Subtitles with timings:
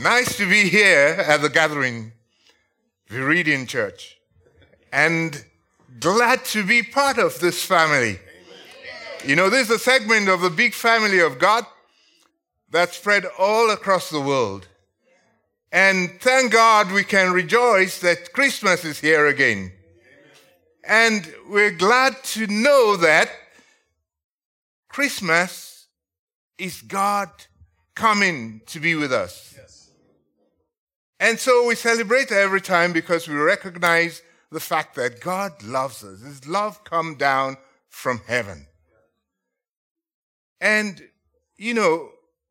[0.00, 2.12] Nice to be here at the gathering,
[3.08, 4.18] Viridian Church,
[4.92, 5.44] and
[6.00, 8.18] glad to be part of this family.
[9.24, 11.64] You know, this is a segment of the big family of God
[12.70, 14.66] that's spread all across the world.
[15.70, 19.72] And thank God we can rejoice that Christmas is here again.
[20.82, 23.30] And we're glad to know that
[24.88, 25.86] Christmas
[26.58, 27.30] is God
[27.94, 29.53] coming to be with us.
[31.24, 34.20] And so we celebrate every time because we recognize
[34.52, 36.20] the fact that God loves us.
[36.20, 37.56] His love come down
[37.88, 38.66] from heaven.
[40.60, 41.00] And,
[41.56, 42.10] you know,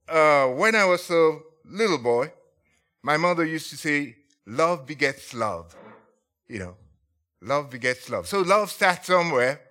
[0.10, 2.34] uh, when I was a little boy,
[3.04, 4.16] my mother used to say,
[4.48, 5.76] love begets love.
[6.48, 6.76] You know,
[7.44, 8.28] love begets love.
[8.28, 9.62] So love starts somewhere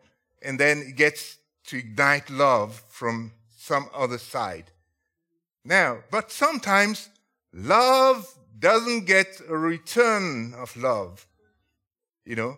[0.42, 4.70] and then it gets to ignite love from some other side.
[5.64, 7.09] Now, but sometimes
[7.53, 11.27] love doesn't get a return of love,
[12.25, 12.56] you know,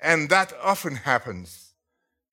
[0.00, 1.74] and that often happens.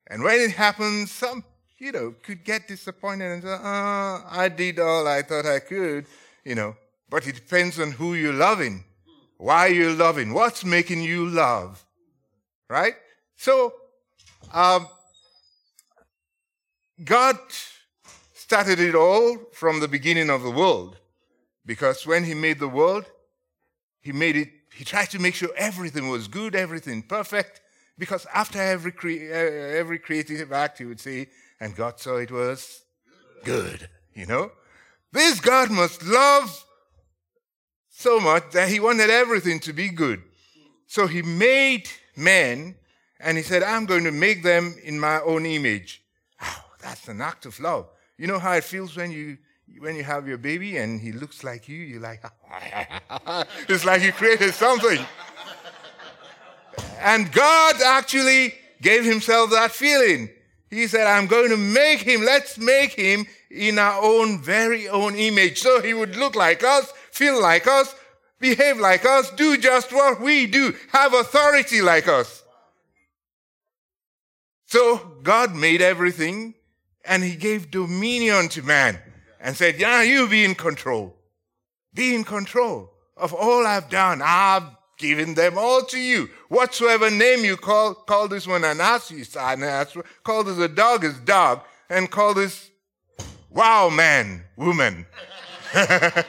[0.07, 1.43] And when it happens, some,
[1.77, 6.05] you know, could get disappointed and say, oh, I did all I thought I could,
[6.45, 6.77] you know,
[7.09, 8.85] but it depends on who you're loving,
[9.37, 11.85] why you're loving, what's making you love,
[12.69, 12.95] right?
[13.35, 13.73] So,
[14.53, 14.87] um,
[17.03, 17.37] God
[18.33, 20.97] started it all from the beginning of the world.
[21.67, 23.05] Because when he made the world,
[23.99, 27.61] he made it, he tried to make sure everything was good, everything perfect.
[27.99, 31.27] Because after every, cre- uh, every creative act, he would say,
[31.59, 32.81] and God saw it was
[33.43, 34.51] good, you know?
[35.11, 36.65] This God must love
[37.89, 40.23] so much that he wanted everything to be good.
[40.85, 42.75] So he made men
[43.19, 46.01] and he said, I'm going to make them in my own image.
[46.41, 47.89] Oh, that's an act of love.
[48.17, 49.37] You know how it feels when you
[49.79, 52.23] when you have your baby and he looks like you, you're like,
[53.69, 54.99] it's like you created something.
[56.99, 60.29] and God actually gave himself that feeling.
[60.69, 65.15] He said, I'm going to make him, let's make him in our own very own
[65.15, 65.59] image.
[65.59, 67.95] So he would look like us, feel like us,
[68.39, 72.43] behave like us, do just what we do, have authority like us.
[74.65, 76.55] So God made everything
[77.05, 78.99] and he gave dominion to man
[79.47, 81.15] and said, Yeah, you be in control.
[81.93, 84.21] Be in control of all I've done.
[84.21, 86.29] I've given them all to you.
[86.49, 89.95] Whatsoever name you call, call this one an ass, you an ass.
[90.25, 91.61] Call this a dog is dog.
[91.89, 92.69] And call this
[93.49, 95.05] wow man, woman.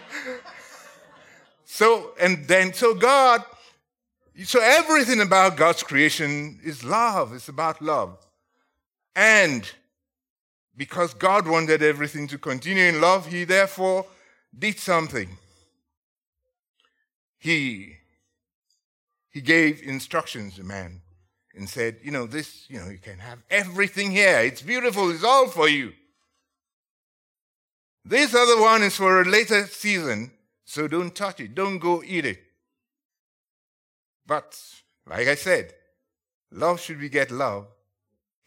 [1.65, 3.43] so, and then, so God,
[4.45, 7.35] so everything about God's creation is love.
[7.35, 8.17] It's about love.
[9.17, 9.69] And
[10.79, 14.07] because God wanted everything to continue in love, he therefore
[14.57, 15.29] did something.
[17.37, 17.97] He,
[19.29, 21.03] he gave instructions to man
[21.53, 24.39] and said, you know, this, you know, you can have everything here.
[24.39, 25.11] It's beautiful.
[25.11, 25.93] It's all for you.
[28.05, 30.31] This other one is for a later season,
[30.65, 31.57] so don't touch it.
[31.57, 32.39] Don't go eat it.
[34.27, 34.57] But,
[35.07, 35.75] like I said,
[36.53, 37.67] love should beget love.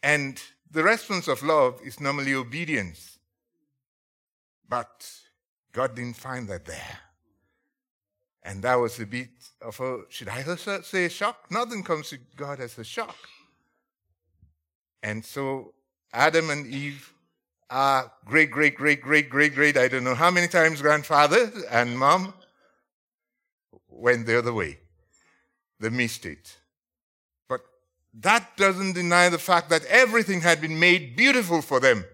[0.02, 0.40] And
[0.72, 3.18] the response of love is normally obedience.
[4.68, 5.06] But
[5.72, 6.98] God didn't find that there.
[8.42, 9.28] And that was a bit
[9.60, 10.42] of a, should I
[10.82, 11.50] say shock?
[11.50, 13.16] Nothing comes to God as a shock.
[15.02, 15.74] And so
[16.12, 17.12] Adam and Eve
[17.70, 21.98] are great, great, great, great, great, great, I don't know how many times grandfather and
[21.98, 22.34] mom
[23.88, 24.78] went the other way.
[25.80, 26.56] They missed it
[28.14, 32.04] that doesn't deny the fact that everything had been made beautiful for them.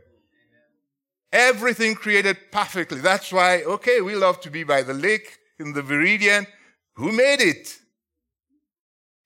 [1.32, 3.00] Everything created perfectly.
[3.00, 6.46] That's why, okay, we love to be by the lake in the Viridian.
[6.94, 7.78] Who made it?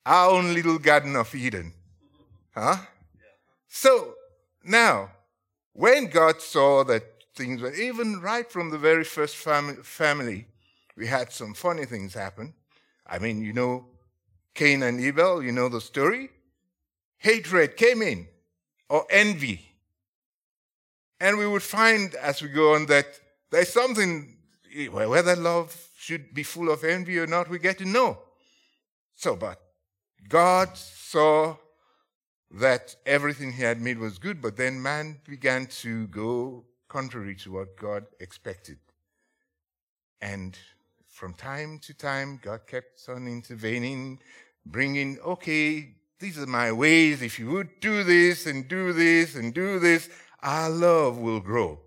[0.05, 1.73] Our own little Garden of Eden.
[2.53, 2.77] Huh?
[3.69, 4.15] So,
[4.65, 5.11] now,
[5.71, 7.03] when God saw that
[7.35, 10.47] things were, even right from the very first fam- family,
[10.97, 12.53] we had some funny things happen.
[13.07, 13.85] I mean, you know,
[14.53, 16.29] Cain and Abel, you know the story
[17.23, 18.27] hatred came in
[18.89, 19.61] or envy.
[21.19, 23.07] And we would find as we go on that
[23.49, 24.37] there's something,
[24.91, 28.19] whether love should be full of envy or not, we get to know.
[29.15, 29.61] So, but
[30.27, 31.55] God saw
[32.51, 37.53] that everything he had made was good, but then man began to go contrary to
[37.53, 38.79] what God expected.
[40.21, 40.57] And
[41.07, 44.19] from time to time, God kept on intervening,
[44.65, 47.21] bringing, okay, these are my ways.
[47.21, 50.09] If you would do this and do this and do this,
[50.41, 51.79] our love will grow.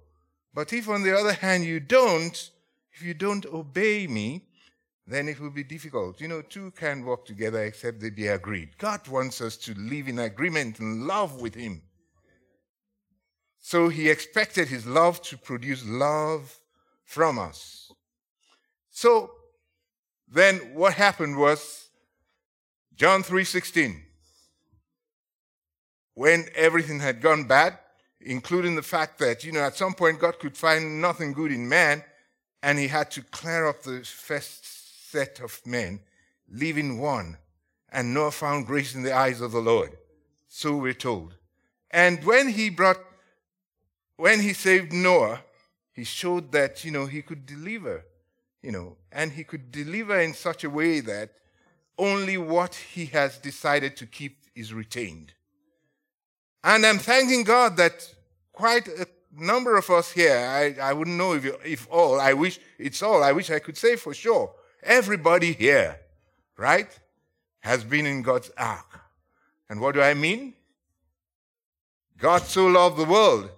[0.53, 2.51] But if on the other hand you don't,
[2.93, 4.43] if you don't obey me,
[5.07, 6.21] then it will be difficult.
[6.21, 8.77] You know, two can't walk together except they be agreed.
[8.77, 11.81] God wants us to live in agreement and love with Him.
[13.59, 16.61] So He expected His love to produce love
[17.05, 17.91] from us.
[18.91, 19.31] So
[20.29, 21.89] then what happened was
[22.95, 24.06] John 3:16
[26.17, 27.79] when everything had gone bad
[28.21, 31.69] including the fact that you know at some point God could find nothing good in
[31.69, 32.03] man
[32.61, 36.01] and he had to clear up the first set of men
[36.51, 37.39] leaving one
[37.91, 39.97] and Noah found grace in the eyes of the Lord
[40.49, 41.37] so we're told
[41.93, 42.99] and when he brought
[44.17, 45.45] when he saved Noah
[45.93, 48.05] he showed that you know he could deliver
[48.67, 51.31] you know, and he could deliver in such a way that
[51.97, 55.35] only what he has decided to keep is retained.
[56.67, 58.13] And I'm thanking God that
[58.53, 62.59] quite a number of us here, I, I wouldn't know if, if all, I wish
[62.77, 64.53] it's all, I wish I could say for sure.
[64.83, 66.01] Everybody here,
[66.59, 66.89] right,
[67.61, 68.99] has been in God's ark.
[69.71, 70.55] And what do I mean?
[72.19, 73.49] God so loved the world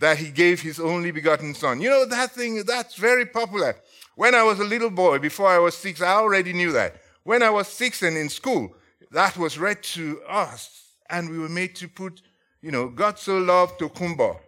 [0.00, 1.80] that he gave his only begotten son.
[1.80, 3.74] You know, that thing, that's very popular.
[4.16, 6.96] When I was a little boy, before I was six, I already knew that.
[7.22, 8.76] When I was six and in school,
[9.12, 12.20] that was read to us, and we were made to put,
[12.64, 14.38] you know, God so loved Tokumbo,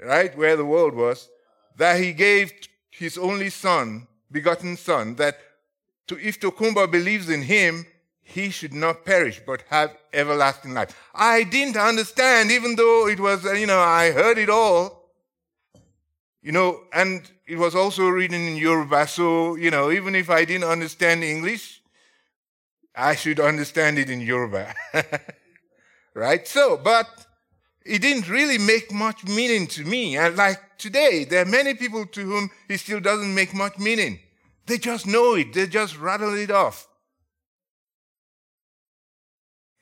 [0.00, 1.28] right, where the world was,
[1.76, 2.52] that he gave
[2.90, 5.36] his only son, begotten son, that
[6.06, 7.84] to, if Tokumbo believes in him,
[8.22, 10.96] he should not perish, but have everlasting life.
[11.12, 15.10] I didn't understand, even though it was, you know, I heard it all.
[16.40, 20.44] You know, and it was also written in Yoruba, so, you know, even if I
[20.44, 21.82] didn't understand English,
[22.94, 24.72] I should understand it in Yoruba.
[26.14, 26.46] right?
[26.46, 27.08] So, but
[27.84, 30.16] it didn't really make much meaning to me.
[30.16, 34.20] And like today, there are many people to whom it still doesn't make much meaning.
[34.66, 36.88] They just know it, they just rattle it off.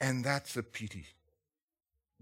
[0.00, 1.06] And that's a pity.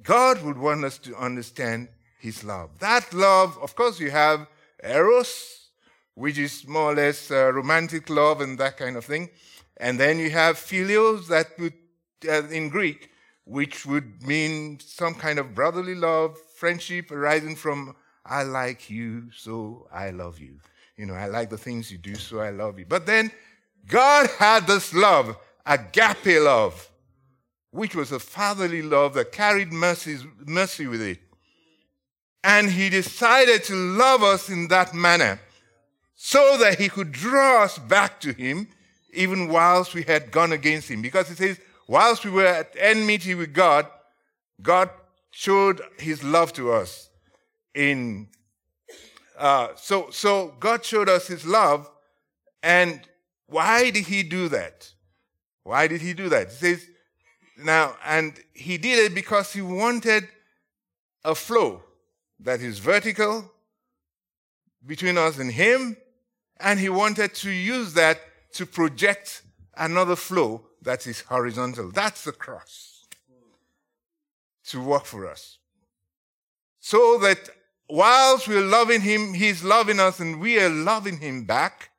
[0.02, 2.78] God would want us to understand his love.
[2.78, 4.46] That love, of course, you have
[4.82, 5.70] eros,
[6.14, 9.30] which is more or less uh, romantic love and that kind of thing.
[9.78, 11.72] And then you have philios, that would,
[12.28, 13.10] uh, in Greek,
[13.50, 19.88] which would mean some kind of brotherly love, friendship arising from, I like you, so
[19.92, 20.60] I love you.
[20.96, 22.86] You know, I like the things you do, so I love you.
[22.86, 23.32] But then
[23.88, 25.36] God had this love,
[25.66, 26.88] agape love,
[27.72, 31.18] which was a fatherly love that carried mercy, mercy with it.
[32.44, 35.40] And he decided to love us in that manner
[36.14, 38.68] so that he could draw us back to him
[39.12, 41.02] even whilst we had gone against him.
[41.02, 41.58] Because he says,
[41.90, 43.86] whilst we were at enmity with God,
[44.62, 44.90] God
[45.30, 47.10] showed his love to us
[47.74, 48.28] in
[49.38, 51.90] uh, so so God showed us his love,
[52.62, 53.00] and
[53.46, 54.92] why did he do that?
[55.64, 56.48] Why did he do that?
[56.48, 56.86] He says,
[57.56, 60.28] now, and he did it because he wanted
[61.24, 61.82] a flow
[62.38, 63.50] that is vertical
[64.86, 65.96] between us and Him,
[66.58, 68.18] and He wanted to use that
[68.54, 69.42] to project
[69.76, 71.90] another flow that is horizontal.
[71.90, 73.04] That's the cross
[74.66, 75.58] to work for us.
[76.80, 77.50] So that
[77.88, 81.90] whilst we're loving Him, He's loving us and we are loving Him back.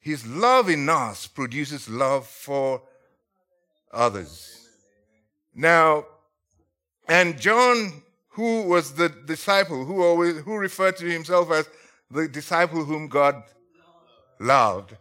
[0.00, 2.82] His love in us produces love for
[3.92, 4.68] others.
[5.54, 6.06] Now,
[7.08, 11.68] and John who was the disciple who always who referred to himself as
[12.10, 13.42] the disciple whom God
[14.38, 14.96] loved.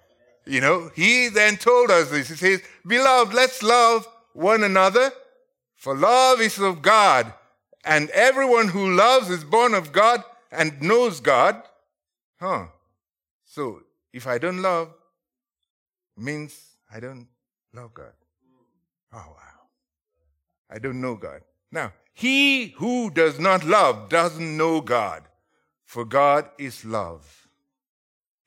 [0.45, 2.29] You know, he then told us this.
[2.29, 5.11] He says, Beloved, let's love one another,
[5.75, 7.33] for love is of God,
[7.83, 11.61] and everyone who loves is born of God and knows God.
[12.39, 12.67] Huh.
[13.45, 13.81] So
[14.13, 14.93] if I don't love,
[16.17, 16.57] means
[16.93, 17.27] I don't
[17.73, 18.13] love God.
[19.13, 19.51] Oh wow.
[20.69, 21.41] I don't know God.
[21.71, 25.23] Now, he who does not love doesn't know God,
[25.85, 27.47] for God is love.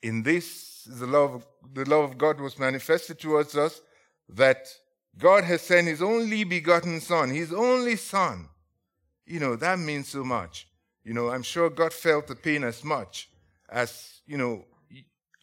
[0.02, 3.80] In this, the love, the love of God was manifested towards us
[4.28, 4.68] that
[5.18, 8.48] God has sent his only begotten Son, his only Son.
[9.26, 10.68] You know, that means so much.
[11.04, 13.28] You know, I'm sure God felt the pain as much
[13.68, 14.64] as, you know,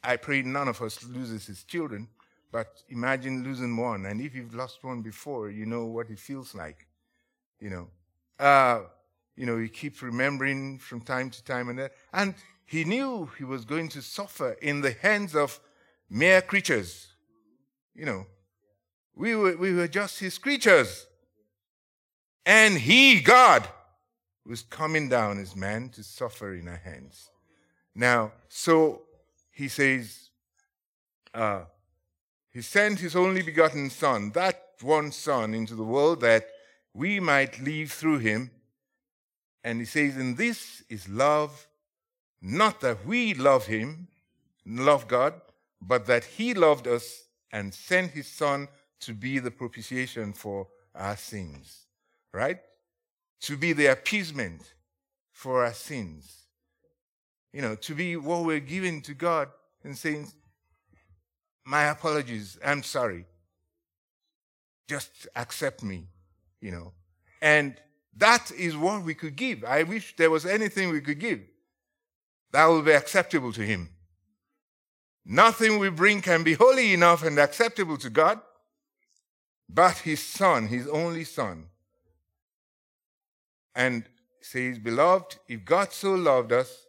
[0.03, 2.07] I pray none of us loses his children,
[2.51, 4.05] but imagine losing one.
[4.07, 6.87] And if you've lost one before, you know what it feels like.
[7.59, 7.87] You know,
[8.39, 8.81] uh,
[9.35, 11.91] you know, he keeps remembering from time to time and that.
[12.11, 12.33] And
[12.65, 15.59] he knew he was going to suffer in the hands of
[16.11, 17.07] mere creatures.
[17.95, 18.25] You know,
[19.15, 21.07] we were, we were just his creatures.
[22.45, 23.67] And he, God,
[24.45, 27.29] was coming down as man to suffer in our hands.
[27.95, 29.03] Now, so
[29.51, 30.29] he says,
[31.33, 31.63] uh,
[32.51, 36.47] He sent His only begotten Son, that one Son, into the world that
[36.93, 38.51] we might live through Him.
[39.63, 41.67] And He says, And this is love,
[42.41, 44.07] not that we love Him,
[44.65, 45.39] love God,
[45.81, 48.67] but that He loved us and sent His Son
[49.01, 51.85] to be the propitiation for our sins.
[52.33, 52.59] Right?
[53.41, 54.73] To be the appeasement
[55.31, 56.45] for our sins.
[57.51, 59.49] You know, to be what we're giving to God
[59.83, 60.31] and saying,
[61.65, 63.25] My apologies, I'm sorry.
[64.87, 66.07] Just accept me,
[66.61, 66.93] you know.
[67.41, 67.75] And
[68.17, 69.63] that is what we could give.
[69.63, 71.41] I wish there was anything we could give
[72.51, 73.89] that would be acceptable to Him.
[75.25, 78.39] Nothing we bring can be holy enough and acceptable to God,
[79.69, 81.67] but His Son, His only Son.
[83.75, 84.05] And
[84.41, 86.85] says, Beloved, if God so loved us,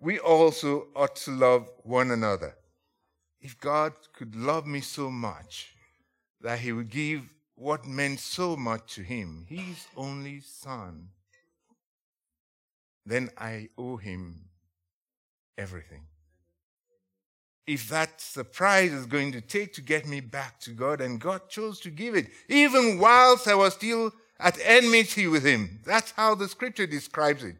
[0.00, 2.56] we also ought to love one another.
[3.40, 5.74] If God could love me so much
[6.40, 7.22] that he would give
[7.54, 11.08] what meant so much to him, his only son,
[13.04, 14.48] then I owe him
[15.56, 16.02] everything.
[17.68, 21.20] If that's the price it's going to take to get me back to God, and
[21.20, 24.10] God chose to give it, even whilst I was still
[24.40, 25.80] at enmity with him.
[25.84, 27.56] That's how the scripture describes it.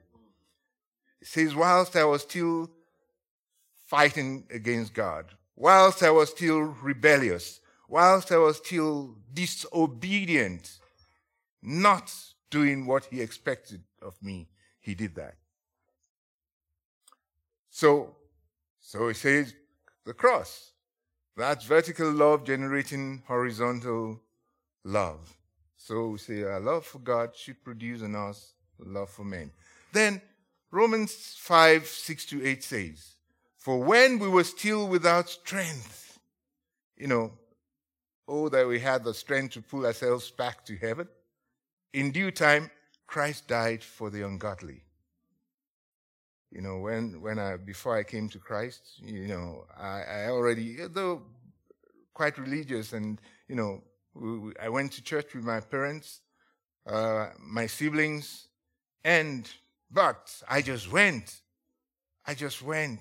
[1.21, 2.71] It says, whilst I was still
[3.85, 10.79] fighting against God, whilst I was still rebellious, whilst I was still disobedient,
[11.61, 12.11] not
[12.49, 14.49] doing what he expected of me,
[14.81, 15.35] he did that.
[17.69, 18.17] So,
[18.81, 19.53] so he says,
[20.09, 20.73] the cross.
[21.37, 24.19] That's vertical love generating horizontal
[24.83, 25.37] love.
[25.77, 29.53] So we say our love for God should produce in us love for men.
[29.93, 30.23] Then
[30.71, 33.17] Romans 5 6 to 8 says,
[33.59, 36.19] For when we were still without strength,
[36.97, 37.33] you know,
[38.27, 41.07] oh, that we had the strength to pull ourselves back to heaven,
[41.93, 42.71] in due time,
[43.07, 44.85] Christ died for the ungodly.
[46.51, 50.77] You know, when, when I, before I came to Christ, you know, I, I already,
[50.87, 51.23] though
[52.15, 53.83] quite religious and, you know,
[54.61, 56.21] I went to church with my parents,
[56.87, 58.49] uh, my siblings,
[59.05, 59.49] and
[59.91, 61.41] but I just went.
[62.27, 63.01] I just went.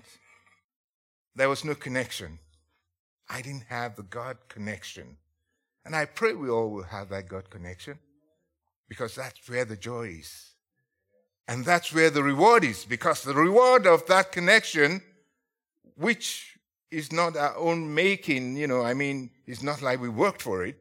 [1.36, 2.40] There was no connection.
[3.30, 5.18] I didn't have the God connection.
[5.86, 8.00] And I pray we all will have that God connection
[8.88, 10.54] because that's where the joy is.
[11.48, 15.02] And that's where the reward is because the reward of that connection,
[15.96, 16.58] which
[16.92, 20.66] is not our own making, you know, I mean, it's not like we worked for
[20.66, 20.78] it,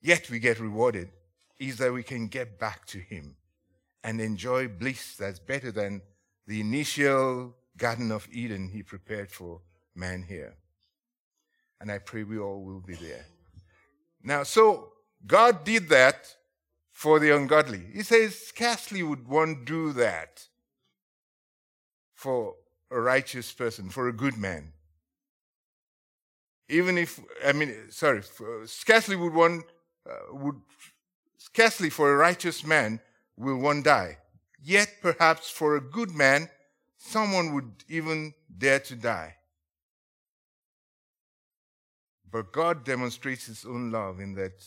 [0.00, 1.10] yet we get rewarded,
[1.58, 3.36] is that we can get back to Him
[4.02, 6.00] and enjoy bliss that's better than
[6.46, 9.60] the initial Garden of Eden He prepared for
[9.94, 10.54] man here.
[11.80, 13.26] And I pray we all will be there.
[14.22, 14.92] Now, so
[15.26, 16.34] God did that
[16.96, 17.82] for the ungodly.
[17.92, 20.48] He says, scarcely would one do that
[22.14, 22.54] for
[22.90, 24.72] a righteous person, for a good man.
[26.70, 28.22] Even if, I mean, sorry,
[28.64, 29.64] scarcely would one
[30.08, 30.56] uh, would
[31.36, 32.98] scarcely for a righteous man
[33.36, 34.16] will one die.
[34.64, 36.48] Yet perhaps for a good man,
[36.96, 39.36] someone would even dare to die.
[42.30, 44.64] But God demonstrates his own love in that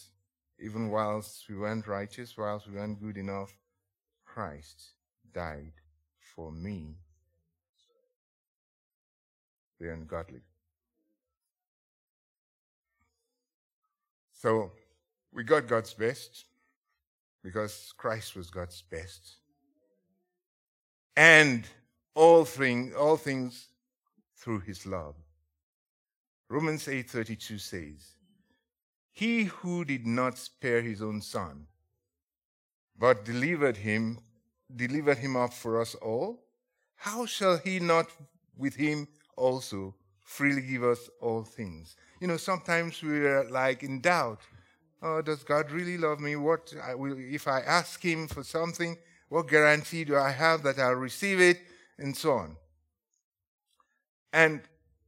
[0.62, 3.52] even whilst we weren't righteous, whilst we weren't good enough,
[4.26, 4.92] Christ
[5.34, 5.72] died
[6.36, 6.96] for me,
[9.80, 10.42] the ungodly.
[14.34, 14.72] So
[15.34, 16.46] we got God's best
[17.44, 19.38] because Christ was God's best.
[21.16, 21.66] And
[22.16, 23.68] all, thing, all things
[24.38, 25.16] through his love.
[26.50, 28.16] Romans 8:32 says,
[29.20, 31.68] "He who did not spare his own son,
[32.98, 34.20] but delivered him,
[34.74, 36.46] delivered him up for us all,
[36.96, 38.08] how shall he not
[38.56, 39.96] with him also
[40.36, 44.42] freely give us all things?" You know, sometimes we're like in doubt
[45.02, 46.36] Oh, does God really love me?
[46.36, 48.98] What I will, if I ask Him for something?
[49.30, 51.60] What guarantee do I have that I'll receive it?
[51.98, 52.58] And so on.
[54.34, 54.62] And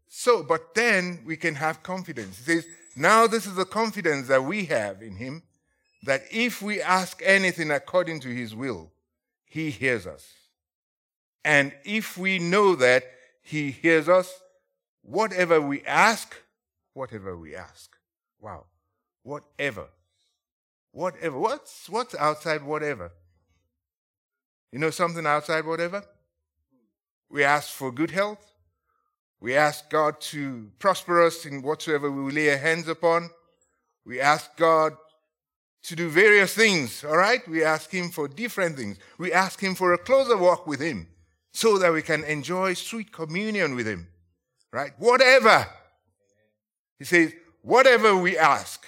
[0.08, 2.38] so, but then we can have confidence.
[2.38, 5.43] He says, now this is the confidence that we have in Him
[6.03, 8.91] that if we ask anything according to His will,
[9.45, 10.27] He hears us.
[11.43, 13.03] And if we know that
[13.41, 14.41] He hears us,
[15.01, 16.36] whatever we ask,
[16.93, 17.95] whatever we ask.
[18.39, 18.65] Wow
[19.24, 19.88] whatever.
[20.91, 21.39] Whatever.
[21.39, 23.12] What's, what's outside whatever?
[24.71, 26.03] You know something outside whatever?
[27.29, 28.50] We ask for good health.
[29.41, 33.31] We ask God to prosper us in whatsoever we lay our hands upon.
[34.05, 34.93] We ask God
[35.83, 37.45] to do various things, all right?
[37.48, 39.00] We ask Him for different things.
[39.17, 41.07] We ask Him for a closer walk with Him
[41.53, 44.07] so that we can enjoy sweet communion with Him,
[44.71, 44.91] right?
[45.00, 45.65] Whatever.
[47.00, 47.33] He says,
[47.63, 48.86] whatever we ask,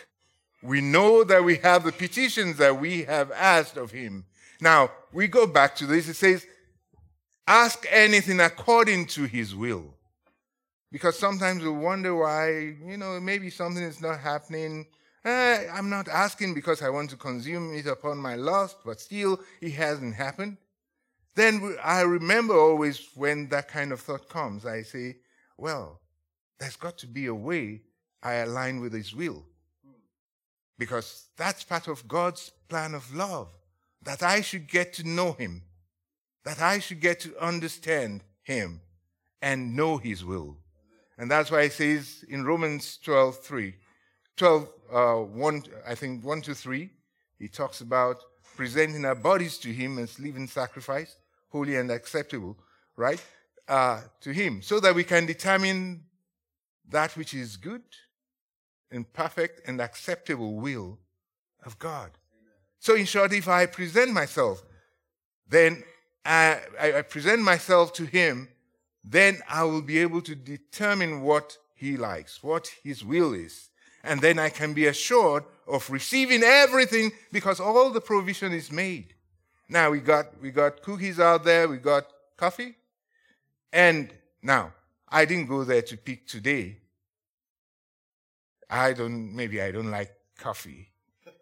[0.62, 4.25] we know that we have the petitions that we have asked of Him.
[4.62, 6.07] Now, we go back to this.
[6.07, 6.45] It says,
[7.48, 9.95] ask anything according to His will.
[10.93, 14.85] Because sometimes we wonder why, you know, maybe something is not happening
[15.25, 19.39] Eh, I'm not asking because I want to consume it upon my lust, but still
[19.62, 20.57] it hasn't happened.
[21.35, 25.17] Then I remember always when that kind of thought comes, I say,
[25.57, 26.01] well,
[26.59, 27.83] there's got to be a way
[28.21, 29.45] I align with His will.
[30.77, 33.50] Because that's part of God's plan of love,
[34.01, 35.63] that I should get to know Him,
[36.43, 38.81] that I should get to understand Him
[39.41, 40.57] and know His will.
[41.17, 43.75] And that's why it says in Romans 12 3,
[44.36, 46.89] 12, uh, 1, I think 1 to 3,
[47.39, 48.17] he talks about
[48.55, 51.15] presenting our bodies to him as living sacrifice,
[51.50, 52.58] holy and acceptable,
[52.96, 53.24] right?
[53.67, 56.03] Uh, to him, so that we can determine
[56.89, 57.84] that which is good
[58.91, 61.00] and perfect and acceptable will
[61.65, 62.12] of God.
[62.79, 64.62] So, in short, if I present myself,
[65.48, 65.84] then
[66.25, 68.50] I, I, present myself to Him,
[69.03, 73.69] then I will be able to determine what He likes, what His will is
[74.03, 79.13] and then I can be assured of receiving everything because all the provision is made.
[79.69, 82.05] Now we got we got cookies out there, we got
[82.36, 82.75] coffee,
[83.72, 84.74] and now
[85.07, 86.77] I didn't go there to pick today.
[88.69, 90.91] I don't maybe I don't like coffee,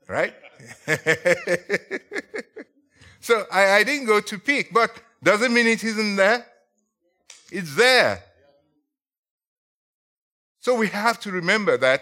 [0.07, 0.35] right?
[3.19, 4.91] so I, I didn't go to pick, but
[5.23, 6.45] doesn't mean it isn't there.
[7.51, 8.23] It's there.
[10.61, 12.01] So we have to remember that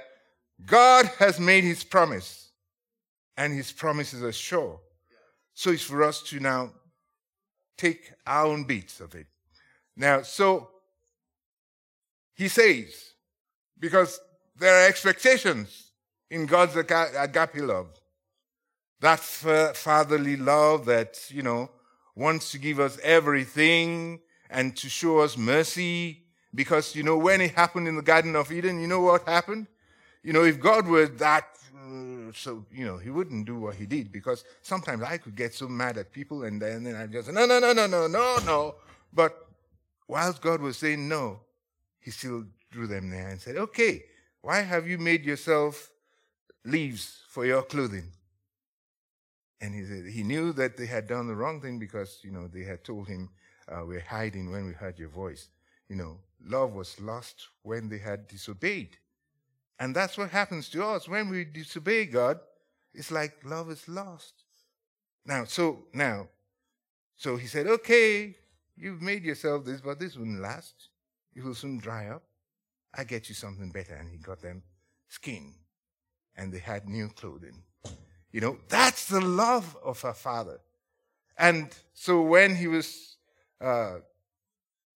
[0.66, 2.52] God has made his promise,
[3.38, 4.80] and his promises are sure.
[5.54, 6.72] So it's for us to now
[7.78, 9.28] take our own bits of it.
[9.96, 10.70] Now, so
[12.36, 13.14] he says,
[13.80, 14.20] because
[14.58, 15.92] there are expectations
[16.30, 17.88] in God's agape love.
[19.00, 21.72] That fatherly love that, you know,
[22.16, 26.24] wants to give us everything and to show us mercy.
[26.54, 29.68] Because, you know, when it happened in the Garden of Eden, you know what happened?
[30.24, 33.86] You know, if God were that, uh, so, you know, he wouldn't do what he
[33.86, 37.32] did because sometimes I could get so mad at people and then, then I just
[37.32, 38.76] no, no, no, no, no, no, no.
[39.14, 39.48] But
[40.08, 41.42] whilst God was saying no,
[42.00, 44.04] he still drew them there and said, okay,
[44.42, 45.92] why have you made yourself
[46.66, 48.12] leaves for your clothing?
[49.62, 52.48] And he said, he knew that they had done the wrong thing because, you know,
[52.48, 53.30] they had told him,
[53.70, 55.50] uh, we're hiding when we heard your voice.
[55.88, 58.98] You know, love was lost when they had disobeyed.
[59.80, 62.40] And that's what happens to us when we disobey God.
[62.94, 64.44] It's like love is lost.
[65.26, 66.28] Now, so now,
[67.16, 68.36] so he said, okay,
[68.76, 70.90] you've made yourself this, but this wouldn't last.
[71.36, 72.24] It will soon dry up.
[72.94, 73.94] I get you something better.
[73.94, 74.64] And he got them
[75.08, 75.54] skin.
[76.36, 77.64] And they had new clothing.
[78.32, 80.60] You know, that's the love of a father.
[81.38, 83.18] And so when he was
[83.62, 83.98] uh,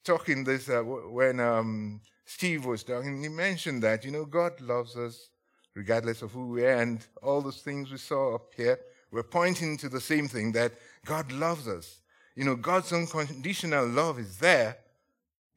[0.04, 4.95] talking this, uh, when um, Steve was talking, he mentioned that, you know, God loves
[4.95, 5.30] us
[5.76, 8.80] regardless of who we are, and all those things we saw up here
[9.12, 10.71] were pointing to the same thing that
[11.06, 11.99] God loves us.
[12.36, 14.78] You know, God's unconditional love is there,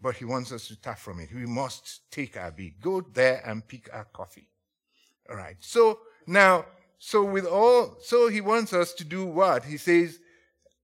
[0.00, 1.30] but He wants us to tap from it.
[1.34, 2.80] We must take our beat.
[2.80, 4.48] Go there and pick our coffee.
[5.28, 5.56] All right.
[5.60, 6.66] So now,
[6.98, 9.64] so with all, so He wants us to do what?
[9.64, 10.18] He says,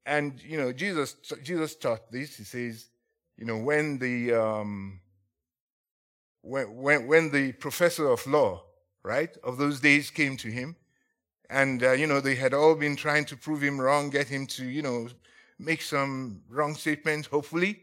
[0.07, 2.37] and you know, Jesus, Jesus taught this.
[2.37, 2.88] He says,
[3.37, 5.01] you know, when the um,
[6.43, 8.65] when, when, when the professor of law,
[9.03, 10.77] right, of those days came to him,
[11.49, 14.47] and, uh, you know, they had all been trying to prove him wrong, get him
[14.49, 15.09] to, you know,
[15.59, 17.81] make some wrong statements, hopefully,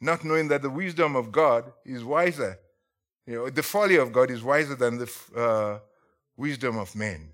[0.00, 2.58] not knowing that the wisdom of God is wiser.
[3.26, 5.78] You know, the folly of God is wiser than the uh,
[6.36, 7.32] wisdom of men.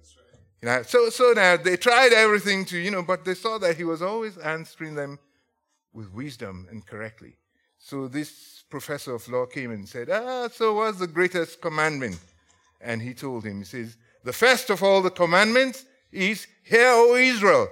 [0.63, 3.77] You know, so, so now they tried everything to, you know, but they saw that
[3.77, 5.19] he was always answering them
[5.93, 7.37] with wisdom and correctly.
[7.79, 12.19] So this professor of law came and said, Ah, so what's the greatest commandment?
[12.81, 17.15] And he told him, He says, The first of all the commandments is, Hear, O
[17.15, 17.69] Israel,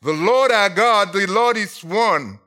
[0.00, 2.38] the Lord our God, the Lord is one.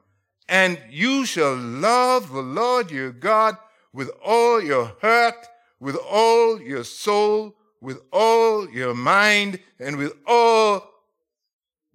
[0.47, 3.57] And you shall love the Lord your God
[3.93, 5.47] with all your heart,
[5.79, 10.87] with all your soul, with all your mind, and with all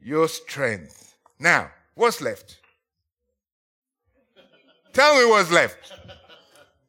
[0.02, 1.14] your strength.
[1.38, 2.58] Now, what's left?
[4.92, 5.92] Tell me what's left.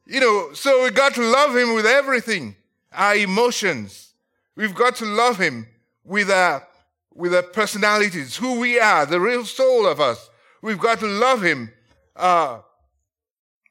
[0.05, 2.55] You know, so we got to love him with everything.
[2.93, 4.13] Our emotions.
[4.55, 5.67] We've got to love him
[6.03, 6.65] with our,
[7.13, 10.29] with our personalities, who we are, the real soul of us.
[10.61, 11.71] We've got to love him
[12.15, 12.59] uh,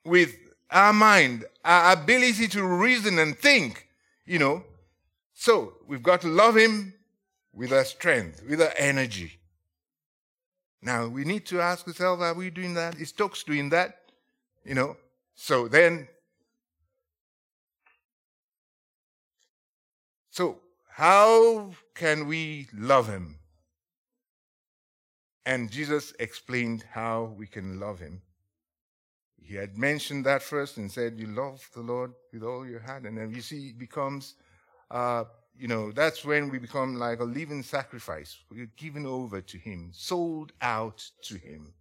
[0.04, 0.36] with
[0.70, 3.88] our mind, our ability to reason and think,
[4.24, 4.62] you know.
[5.38, 6.94] So we've got to love him
[7.52, 9.38] with our strength, with our energy.
[10.80, 12.98] Now we need to ask ourselves, are we doing that?
[12.98, 14.00] Is Stokes doing that?
[14.64, 14.96] You know.
[15.34, 16.08] So then
[20.36, 23.38] So, how can we love him?
[25.46, 28.20] And Jesus explained how we can love him.
[29.40, 33.04] He had mentioned that first and said, You love the Lord with all your heart.
[33.04, 34.34] And then you see, it becomes,
[34.90, 35.24] uh,
[35.58, 38.36] you know, that's when we become like a living sacrifice.
[38.50, 41.72] We're given over to him, sold out to him.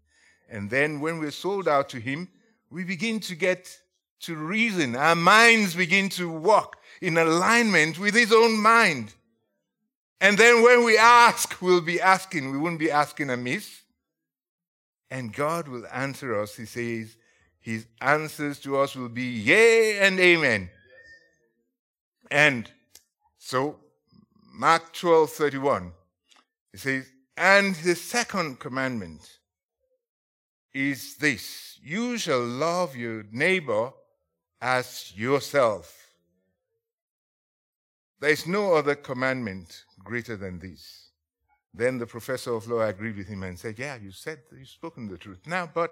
[0.49, 2.29] And then when we're sold out to him,
[2.69, 3.79] we begin to get
[4.21, 4.95] to reason.
[4.95, 9.13] Our minds begin to walk in alignment with his own mind.
[10.21, 13.81] And then when we ask, we'll be asking, we won't be asking amiss.
[15.11, 16.55] And God will answer us.
[16.55, 17.15] He says,
[17.59, 20.69] His answers to us will be yea and amen.
[22.31, 22.69] And
[23.45, 23.77] so,
[24.55, 25.91] Mark 12 31,
[26.71, 27.05] he says,
[27.37, 29.21] And the second commandment
[30.73, 33.91] is this you shall love your neighbor
[34.59, 36.07] as yourself.
[38.19, 41.11] There is no other commandment greater than this.
[41.71, 45.07] Then the professor of law agreed with him and said, Yeah, you said, you've spoken
[45.07, 45.41] the truth.
[45.45, 45.91] Now, but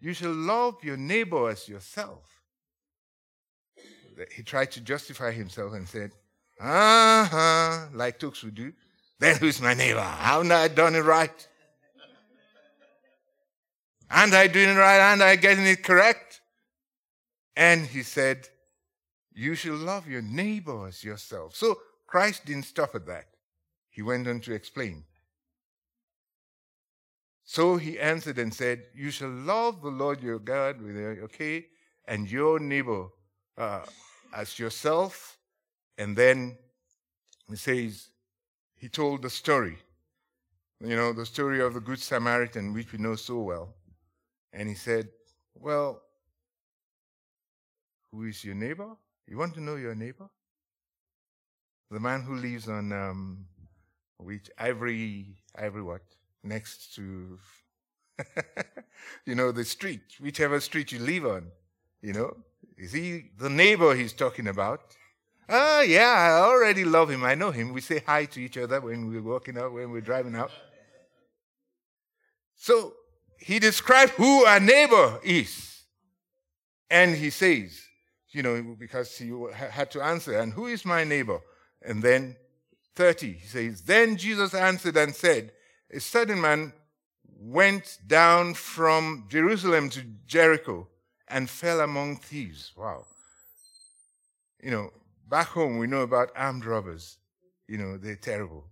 [0.00, 2.42] you shall love your neighbor as yourself.
[4.34, 6.10] He tried to justify himself and said,
[6.60, 8.72] Uh huh, like Tooks would do.
[9.18, 10.00] Then who's my neighbor?
[10.00, 11.48] Haven't I done it right?
[14.10, 15.12] And I doing it right?
[15.12, 16.40] And I getting it correct?
[17.56, 18.48] And he said,
[19.38, 21.54] you shall love your neighbor as yourself.
[21.54, 23.26] So Christ didn't stop at that.
[23.88, 25.04] He went on to explain.
[27.44, 31.66] So he answered and said, You shall love the Lord your God, with your okay,
[32.08, 33.06] and your neighbor
[33.56, 33.82] uh,
[34.34, 35.37] as yourself.
[35.98, 36.56] And then
[37.50, 38.08] he says,
[38.76, 39.76] He told the story,
[40.80, 43.74] you know, the story of the Good Samaritan, which we know so well.
[44.52, 45.08] And he said,
[45.54, 46.00] Well,
[48.12, 48.90] who is your neighbor?
[49.26, 50.28] You want to know your neighbor?
[51.90, 53.46] The man who lives on um,
[54.18, 56.02] which ivory, ivory what?
[56.44, 57.38] Next to,
[59.26, 61.46] you know, the street, whichever street you live on.
[62.02, 62.36] You know,
[62.76, 64.94] is he the neighbor he's talking about?
[65.48, 67.24] Ah, yeah, I already love him.
[67.24, 67.72] I know him.
[67.72, 70.50] We say hi to each other when we're walking out, when we're driving out.
[72.54, 72.94] So
[73.38, 75.82] he described who our neighbor is.
[76.90, 77.80] And he says,
[78.30, 81.40] you know, because he had to answer, and who is my neighbor?
[81.82, 82.36] And then
[82.94, 85.52] 30, he says, Then Jesus answered and said,
[85.90, 86.72] A certain man
[87.40, 90.88] went down from Jerusalem to Jericho
[91.28, 92.72] and fell among thieves.
[92.76, 93.06] Wow.
[94.62, 94.90] You know,
[95.28, 97.18] back home we know about armed robbers.
[97.66, 98.64] You know, they're terrible.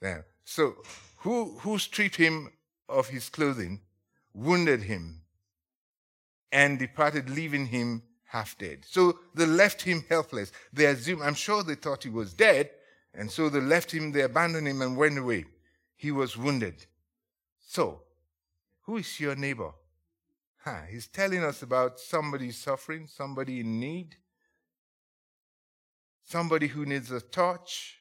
[0.00, 0.76] Now, so
[1.18, 2.52] who, who stripped him
[2.88, 3.80] of his clothing,
[4.32, 5.22] wounded him,
[6.52, 8.84] and departed, leaving him half dead.
[8.86, 10.52] So they left him helpless.
[10.72, 12.70] They assumed, I'm sure they thought he was dead,
[13.14, 15.46] and so they left him, they abandoned him and went away.
[15.96, 16.86] He was wounded.
[17.66, 18.02] So,
[18.82, 19.72] who is your neighbor?
[20.58, 24.16] Huh, he's telling us about somebody suffering, somebody in need,
[26.26, 27.98] somebody who needs a touch.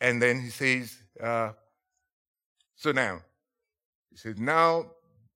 [0.00, 1.52] And then he says, uh,
[2.76, 3.22] so now,
[4.10, 4.90] he says, now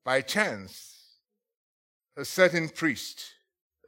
[0.04, 1.16] by chance,
[2.16, 3.24] a certain priest,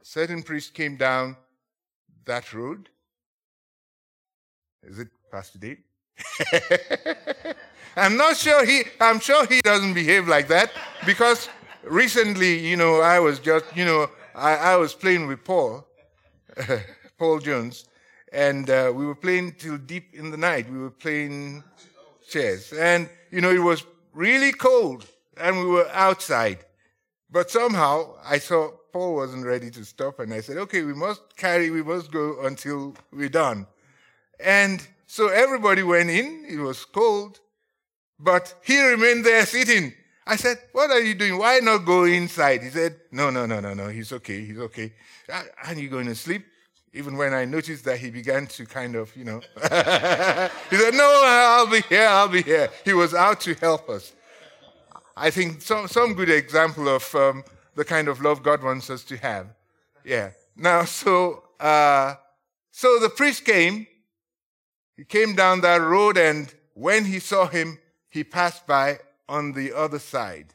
[0.01, 1.37] a certain priest came down
[2.25, 2.89] that road.
[4.81, 5.77] Is it Pastor Dave?
[7.95, 10.71] I'm not sure he, I'm sure he doesn't behave like that
[11.05, 11.47] because
[11.83, 15.85] recently, you know, I was just, you know, I, I was playing with Paul,
[17.17, 17.85] Paul Jones,
[18.31, 20.69] and uh, we were playing till deep in the night.
[20.71, 21.63] We were playing
[22.27, 22.73] chess.
[22.73, 25.05] And, you know, it was really cold
[25.37, 26.59] and we were outside.
[27.29, 31.35] But somehow I saw Paul wasn't ready to stop, and I said, okay, we must
[31.35, 33.65] carry, we must go until we're done.
[34.39, 37.39] And so everybody went in, it was cold,
[38.19, 39.93] but he remained there sitting.
[40.25, 41.37] I said, what are you doing?
[41.37, 42.63] Why not go inside?
[42.63, 44.93] He said, no, no, no, no, no, he's okay, he's okay.
[45.65, 46.45] Are you going to sleep?
[46.93, 51.21] Even when I noticed that he began to kind of, you know, he said, no,
[51.25, 52.69] I'll be here, I'll be here.
[52.85, 54.13] He was out to help us.
[55.17, 57.43] I think some, some good example of um,
[57.75, 59.47] the kind of love God wants us to have.
[60.03, 60.31] Yeah.
[60.55, 62.15] Now, so, uh,
[62.71, 63.87] so the priest came.
[64.95, 68.99] He came down that road, and when he saw him, he passed by
[69.33, 70.49] on the other side.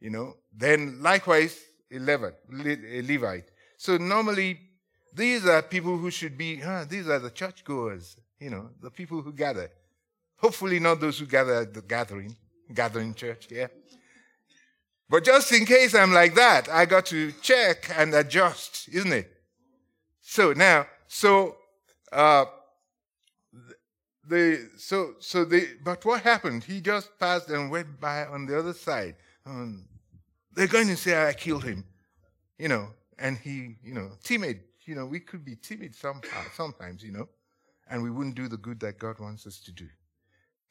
[0.00, 0.36] You know.
[0.64, 1.54] Then likewise,
[1.92, 3.48] a Levite.
[3.76, 4.58] So normally,
[5.14, 6.56] these are people who should be.
[6.88, 8.16] These are the churchgoers.
[8.40, 9.70] You know, the people who gather.
[10.36, 12.36] Hopefully, not those who gather at the gathering,
[12.74, 13.48] gathering church.
[13.50, 13.68] Yeah.
[15.10, 19.30] But just in case I'm like that, I got to check and adjust, isn't it?
[20.20, 21.56] So now, so
[22.12, 22.44] uh,
[24.28, 26.64] the so so the but what happened?
[26.64, 29.16] He just passed and went by on the other side.
[29.46, 29.86] Um,
[30.54, 31.84] they're going to say I killed him,
[32.58, 32.88] you know,
[33.18, 34.60] and he, you know, timid.
[34.84, 37.28] You know, we could be timid somehow, sometimes, you know,
[37.90, 39.86] and we wouldn't do the good that God wants us to do.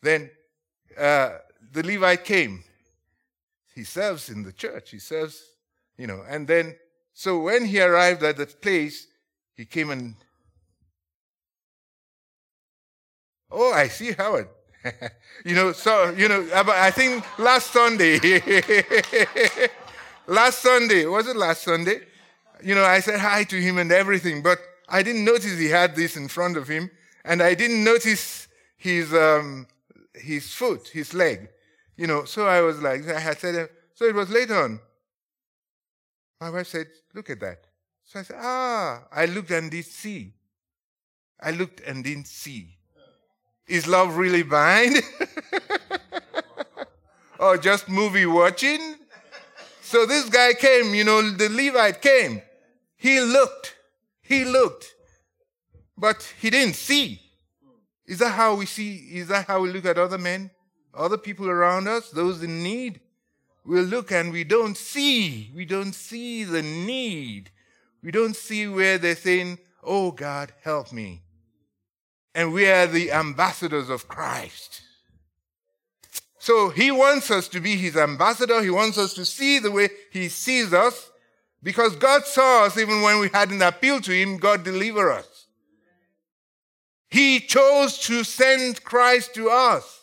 [0.02, 0.32] Then
[0.98, 1.38] uh,
[1.72, 2.64] the Levite came
[3.78, 4.90] he serves in the church.
[4.90, 5.40] He serves,
[6.00, 6.24] you know.
[6.28, 6.76] And then,
[7.14, 9.06] so when he arrived at the place,
[9.54, 10.16] he came and,
[13.52, 14.50] oh, I see Howard.
[15.46, 18.20] you know, so, you know, I think last Sunday,
[20.28, 22.02] last Sunday, was it last Sunday?
[22.64, 25.96] You know, I said hi to him and everything, but I didn't notice he had
[25.96, 26.90] this in front of him,
[27.26, 29.68] and I didn't notice his, um,
[30.14, 31.50] his foot, his leg.
[31.96, 34.80] You know, so I was like, I had said, so it was later on.
[36.40, 37.58] My wife said, look at that.
[38.04, 40.34] So I said, ah, I looked and didn't see.
[41.42, 42.77] I looked and didn't see.
[43.68, 45.02] Is love really blind?
[47.40, 48.96] or just movie watching?
[49.82, 52.42] So this guy came, you know, the Levite came.
[52.98, 53.76] He looked.
[54.22, 54.94] He looked.
[55.98, 57.22] But he didn't see.
[58.06, 58.96] Is that how we see?
[59.14, 60.52] Is that how we look at other men?
[60.98, 63.00] other people around us, those in need,
[63.64, 65.52] we'll look and we don't see.
[65.56, 67.52] We don't see the need.
[68.04, 71.22] We don't see where they're saying, Oh God, help me.
[72.38, 74.82] And we are the ambassadors of Christ.
[76.40, 78.62] So he wants us to be his ambassador.
[78.62, 81.12] He wants us to see the way he sees us
[81.62, 84.38] because God saw us even when we hadn't appealed to him.
[84.38, 85.48] God delivered us.
[87.10, 89.98] He chose to send Christ to us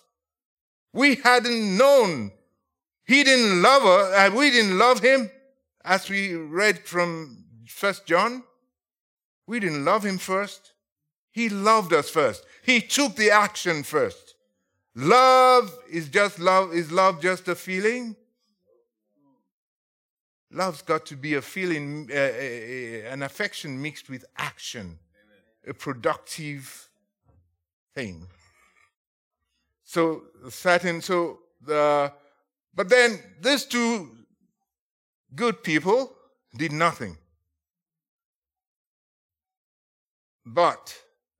[0.94, 2.30] we hadn't known.
[3.04, 5.30] He didn't love us, and we didn't love him,
[5.84, 8.44] as we read from First John.
[9.46, 10.73] We didn't love him first.
[11.34, 12.46] He loved us first.
[12.62, 14.36] He took the action first.
[14.94, 16.72] Love is just love.
[16.72, 18.14] Is love just a feeling?
[20.52, 24.96] Love's got to be a feeling, uh, uh, uh an affection mixed with action,
[25.66, 26.88] a productive
[27.92, 28.28] thing.
[29.82, 32.12] So certain, so the,
[32.72, 34.10] but then these two
[35.34, 36.14] good people
[36.56, 37.18] did nothing.
[40.46, 40.96] But,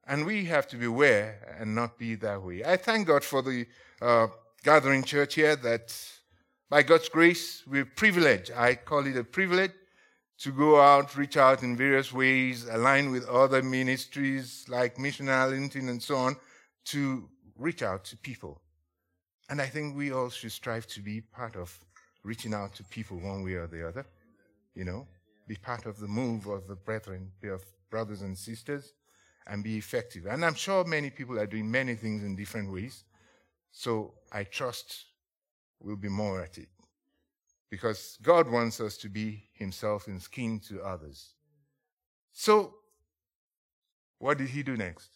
[0.07, 2.64] and we have to beware and not be that way.
[2.64, 3.67] I thank God for the
[4.01, 4.29] uh,
[4.62, 5.97] gathering church here that
[6.69, 8.51] by God's grace, we're privileged.
[8.53, 9.73] I call it a privilege
[10.38, 15.88] to go out, reach out in various ways, align with other ministries like Mission Arlington
[15.88, 16.37] and so on,
[16.87, 18.61] to reach out to people.
[19.49, 21.79] And I think we all should strive to be part of
[22.23, 24.07] reaching out to people one way or the other.
[24.75, 25.07] You know,
[25.47, 28.93] be part of the move of the brethren, be of brothers and sisters,
[29.46, 30.26] and be effective.
[30.26, 33.04] And I'm sure many people are doing many things in different ways.
[33.70, 35.04] So I trust
[35.80, 36.68] we'll be more at it.
[37.70, 41.35] Because God wants us to be Himself in skin to others.
[42.33, 42.74] So,
[44.18, 45.11] what did He do next?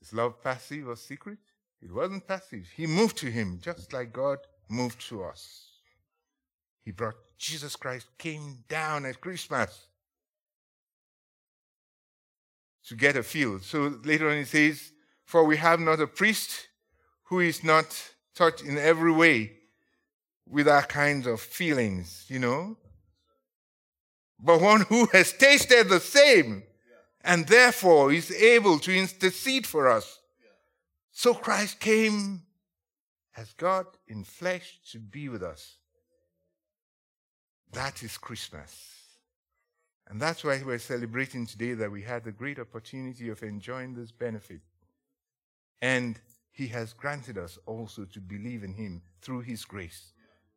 [0.00, 1.38] Is love passive or secret?
[1.80, 2.66] It wasn't passive.
[2.76, 5.66] He moved to him just like God moved to us.
[6.84, 9.86] He brought Jesus Christ, came down at Christmas
[12.88, 13.60] to get a feel.
[13.60, 14.92] So later on he says,
[15.24, 16.68] For we have not a priest
[17.24, 17.86] who is not
[18.34, 19.52] touched in every way
[20.46, 22.76] with our kinds of feelings, you know,
[24.38, 26.64] but one who has tasted the same
[27.24, 30.18] and therefore is able to intercede for us.
[31.12, 32.42] So Christ came
[33.36, 35.76] as God in flesh to be with us.
[37.72, 39.01] That is Christmas.
[40.12, 44.12] And that's why we're celebrating today that we had the great opportunity of enjoying this
[44.12, 44.60] benefit.
[45.80, 46.20] And
[46.52, 50.12] He has granted us also to believe in Him through His grace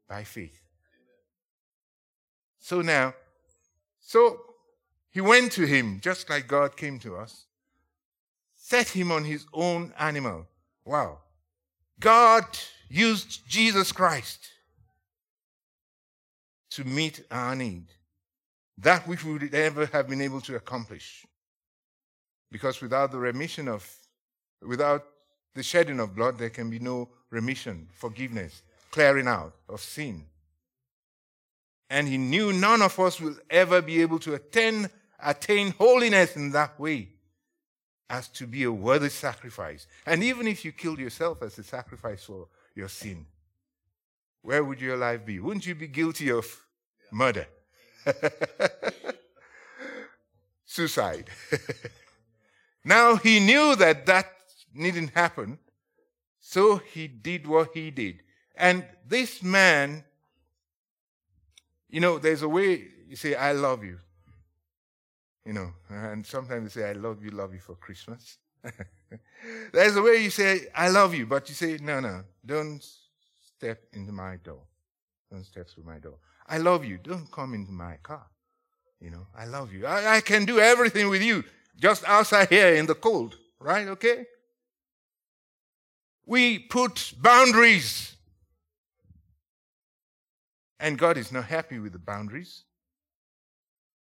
[0.08, 0.60] by faith.
[2.60, 3.14] So now,
[4.02, 4.40] so
[5.16, 7.46] he went to him just like God came to us,
[8.56, 10.46] set him on his own animal.
[10.84, 11.20] Wow.
[12.02, 12.46] God
[12.90, 14.50] used Jesus Christ
[16.72, 17.86] to meet our need.
[18.78, 21.26] That which we would ever have been able to accomplish.
[22.52, 23.90] Because without the remission of,
[24.62, 25.06] without
[25.54, 28.62] the shedding of blood, there can be no remission, forgiveness,
[28.92, 30.26] clearing out of sin.
[31.90, 36.52] And he knew none of us will ever be able to attain, attain holiness in
[36.52, 37.10] that way
[38.10, 39.88] as to be a worthy sacrifice.
[40.06, 43.26] And even if you killed yourself as a sacrifice for your sin,
[44.42, 45.40] where would your life be?
[45.40, 46.46] Wouldn't you be guilty of
[47.12, 47.48] murder?
[50.66, 51.30] Suicide.
[52.86, 54.28] now he knew that that
[54.74, 55.60] needn't happen,
[56.40, 58.22] so he did what he did.
[58.56, 60.04] And this man,
[61.90, 64.00] you know, there's a way you say, I love you.
[65.46, 68.40] You know, and sometimes they say, I love you, love you for Christmas.
[69.74, 72.84] There's a way you say, I love you, but you say, no, no, don't
[73.56, 74.64] step into my door.
[75.32, 76.18] Don't step through my door.
[76.48, 76.98] I love you.
[76.98, 78.26] Don't come into my car.
[79.00, 79.86] You know, I love you.
[79.86, 81.44] I, I can do everything with you
[81.78, 83.88] just outside here in the cold, right?
[83.88, 84.26] Okay?
[86.26, 88.16] We put boundaries.
[90.80, 92.64] And God is not happy with the boundaries.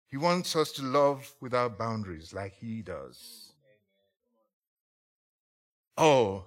[0.08, 3.54] He wants us to love without boundaries like He does.
[5.98, 6.46] Oh.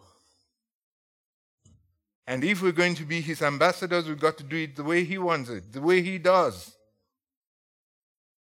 [2.28, 5.02] And if we're going to be His ambassadors, we've got to do it the way
[5.02, 6.76] He wants it, the way He does.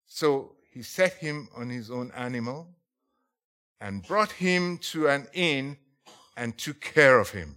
[0.07, 2.69] So He set him on his own animal
[3.81, 5.77] and brought him to an inn
[6.37, 7.57] and took care of him.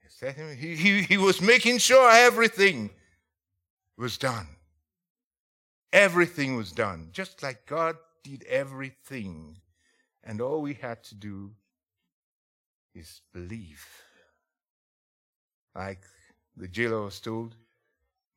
[0.00, 2.90] He, set him, he, he, he was making sure everything
[3.98, 4.46] was done.
[5.92, 9.58] Everything was done, just like God did everything.
[10.22, 11.52] And all we had to do
[12.94, 14.03] is believe.
[15.74, 16.02] Like
[16.56, 17.56] the jailer was told,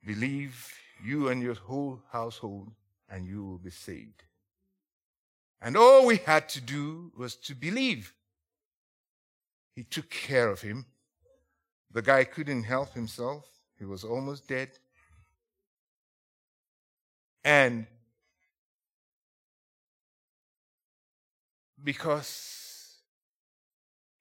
[0.05, 0.73] believe
[1.03, 2.71] you and your whole household,
[3.09, 4.23] and you will be saved.
[5.61, 8.13] And all we had to do was to believe.
[9.75, 10.85] He took care of him.
[11.91, 13.45] The guy couldn't help himself.
[13.77, 14.71] He was almost dead.
[17.43, 17.87] And
[21.83, 22.66] because,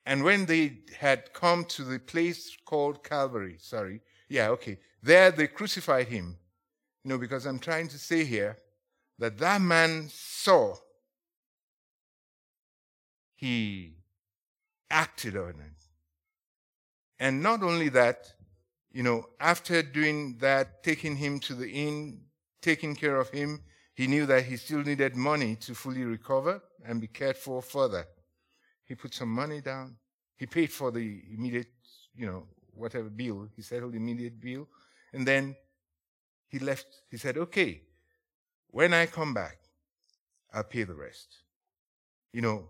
[0.06, 5.48] and when they had come to the place called Calvary, sorry, yeah, okay, there they
[5.48, 6.38] crucified him.
[7.02, 8.56] You know, because I'm trying to say here
[9.18, 10.76] that that man saw,
[13.34, 13.96] he
[14.88, 15.82] acted on it.
[17.18, 18.32] And not only that,
[18.92, 22.20] you know, after doing that, taking him to the inn,
[22.62, 23.60] taking care of him,
[23.94, 28.06] he knew that he still needed money to fully recover and be cared for further.
[28.86, 29.96] He put some money down.
[30.36, 31.68] He paid for the immediate,
[32.14, 32.44] you know,
[32.74, 33.48] whatever bill.
[33.54, 34.68] He settled the immediate bill.
[35.12, 35.56] And then
[36.48, 36.86] he left.
[37.10, 37.82] He said, okay,
[38.68, 39.58] when I come back,
[40.52, 41.36] I'll pay the rest.
[42.32, 42.68] You know,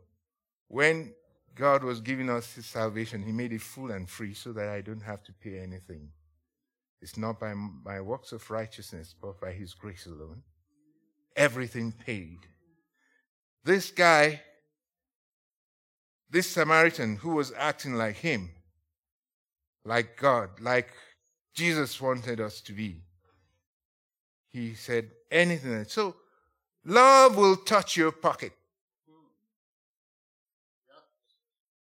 [0.68, 1.14] when
[1.54, 4.80] God was giving us his salvation, he made it full and free so that I
[4.80, 6.10] don't have to pay anything.
[7.00, 10.42] It's not by my works of righteousness, but by His grace alone.
[11.36, 12.38] Everything paid.
[13.64, 14.40] This guy,
[16.30, 18.50] this Samaritan who was acting like him,
[19.84, 20.92] like God, like
[21.54, 23.02] Jesus wanted us to be,
[24.50, 25.84] he said anything.
[25.86, 26.16] So,
[26.84, 28.52] love will touch your pocket.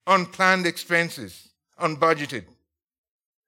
[0.07, 2.45] Unplanned expenses, unbudgeted.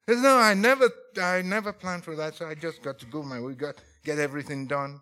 [0.10, 0.90] Says, no, I never,
[1.22, 4.20] I never planned for that, so I just got to go my way, got get
[4.20, 5.02] everything done.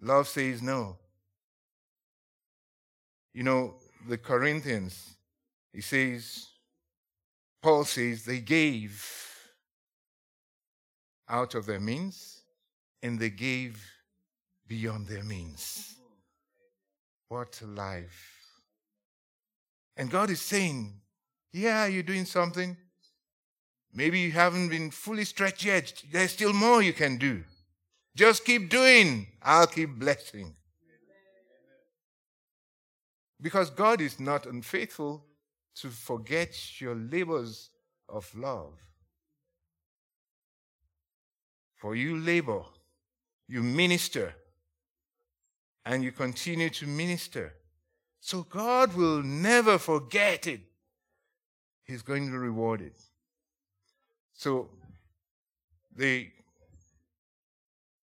[0.00, 0.96] Love says no.
[3.32, 3.74] You know,
[4.08, 5.14] the Corinthians,
[5.72, 6.48] he says,
[7.62, 9.06] Paul says they gave
[11.28, 12.42] out of their means
[13.02, 13.84] and they gave
[14.66, 15.96] beyond their means.
[17.28, 18.36] What a life.
[19.96, 20.94] And God is saying,
[21.52, 22.76] yeah, you're doing something.
[23.92, 26.02] Maybe you haven't been fully stretched yet.
[26.10, 27.44] There's still more you can do.
[28.16, 29.26] Just keep doing.
[29.42, 30.54] I'll keep blessing.
[33.40, 35.24] Because God is not unfaithful
[35.76, 37.70] to forget your labors
[38.08, 38.74] of love.
[41.76, 42.62] For you labor,
[43.48, 44.34] you minister,
[45.86, 47.54] and you continue to minister.
[48.20, 50.60] So God will never forget it
[51.90, 52.98] he's going to reward it.
[54.32, 54.70] So
[55.94, 56.28] the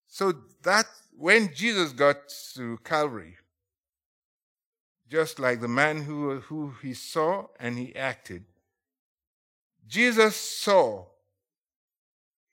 [0.08, 0.34] so
[0.64, 0.86] that
[1.18, 2.18] when Jesus got
[2.56, 3.36] to Calvary,
[5.10, 8.44] just like the man who, who he saw and he acted.
[9.88, 11.06] Jesus saw.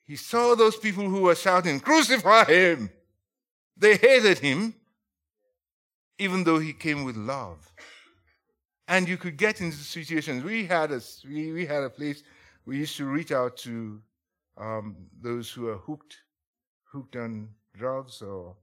[0.03, 2.89] He saw those people who were shouting, Crucify him!
[3.75, 4.73] They hated him,
[6.17, 7.73] even though he came with love.
[8.87, 10.43] And you could get into situations.
[10.43, 12.23] We had a, we, we had a place
[12.65, 13.99] we used to reach out to
[14.57, 16.17] um, those who are hooked,
[16.85, 18.55] hooked on drugs or,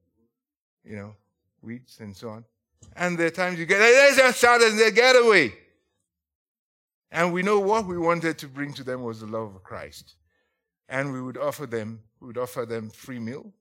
[0.85, 1.15] you know,
[1.61, 2.45] weeds and so on.
[2.95, 5.55] And there are times you get, let's just shout and they get away.
[7.11, 10.15] And we know what we wanted to bring to them was the love of Christ.
[10.89, 13.53] And we would offer them, we would offer them free meal.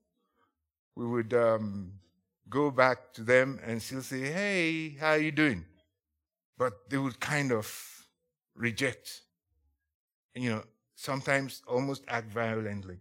[0.94, 1.92] We would um,
[2.48, 5.64] go back to them and still say, hey, how are you doing?
[6.58, 7.66] But they would kind of
[8.54, 9.22] reject.
[10.34, 10.62] You know,
[10.94, 12.98] sometimes almost act violently.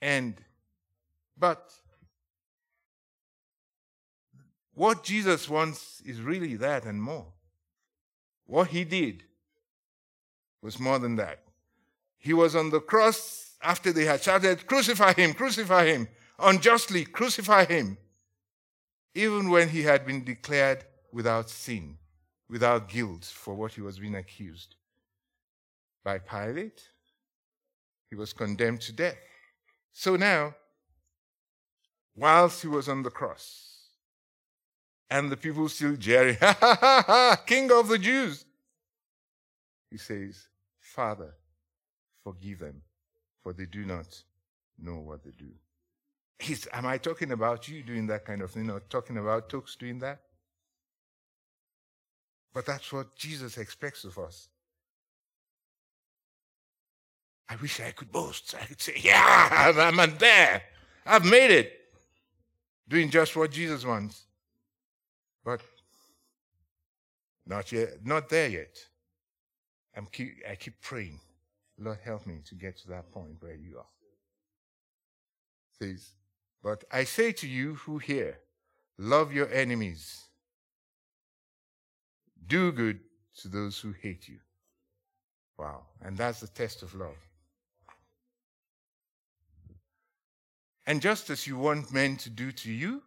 [0.00, 0.34] And,
[1.36, 1.72] but
[4.78, 7.26] what Jesus wants is really that and more.
[8.46, 9.24] What he did
[10.62, 11.40] was more than that.
[12.16, 16.06] He was on the cross after they had shouted, Crucify him, crucify him,
[16.38, 17.98] unjustly, crucify him.
[19.16, 21.98] Even when he had been declared without sin,
[22.48, 24.76] without guilt for what he was being accused
[26.04, 26.88] by Pilate,
[28.08, 29.18] he was condemned to death.
[29.92, 30.54] So now,
[32.14, 33.67] whilst he was on the cross,
[35.10, 38.44] and the people still jeering, ha ha ha ha, King of the Jews.
[39.90, 40.48] He says,
[40.80, 41.34] Father,
[42.22, 42.82] forgive them,
[43.42, 44.22] for they do not
[44.78, 45.50] know what they do.
[46.38, 49.76] He's, am I talking about you doing that kind of thing or talking about Tokes
[49.76, 50.20] doing that?
[52.54, 54.48] But that's what Jesus expects of us.
[57.48, 58.54] I wish I could boast.
[58.60, 60.62] I could say, yeah, I'm there.
[61.06, 61.72] I've made it.
[62.88, 64.27] Doing just what Jesus wants.
[65.48, 65.62] But
[67.46, 68.76] not yet, not there yet.
[69.96, 71.20] I'm keep, I keep praying.
[71.78, 73.86] Lord, help me to get to that point where you are.
[75.80, 76.10] Says,
[76.62, 78.36] but I say to you who hear,
[78.98, 80.22] love your enemies.
[82.46, 83.00] Do good
[83.40, 84.40] to those who hate you.
[85.58, 85.84] Wow.
[86.02, 87.16] And that's the test of love.
[90.86, 93.02] And just as you want men to do to you,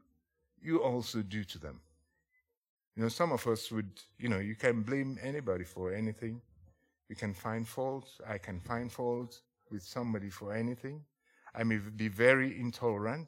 [0.59, 1.81] you also do to them.
[2.95, 3.89] You know, some of us would,
[4.19, 6.41] you know, you can blame anybody for anything.
[7.09, 8.09] You can find fault.
[8.27, 11.01] I can find fault with somebody for anything.
[11.55, 13.27] I may be very intolerant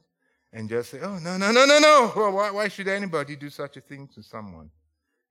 [0.51, 2.11] and just say, oh, no, no, no, no, no.
[2.31, 4.69] Why, why should anybody do such a thing to someone?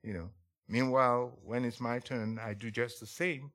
[0.03, 0.31] You know.
[0.69, 3.53] Meanwhile, when it's my turn, I do just the same.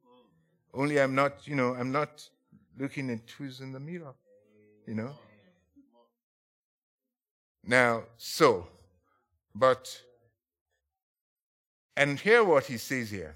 [0.73, 2.27] Only I'm not, you know, I'm not
[2.77, 4.13] looking at who's in the mirror.
[4.85, 5.11] You know.
[7.63, 8.67] Now, so,
[9.53, 10.01] but
[11.97, 13.35] and hear what he says here.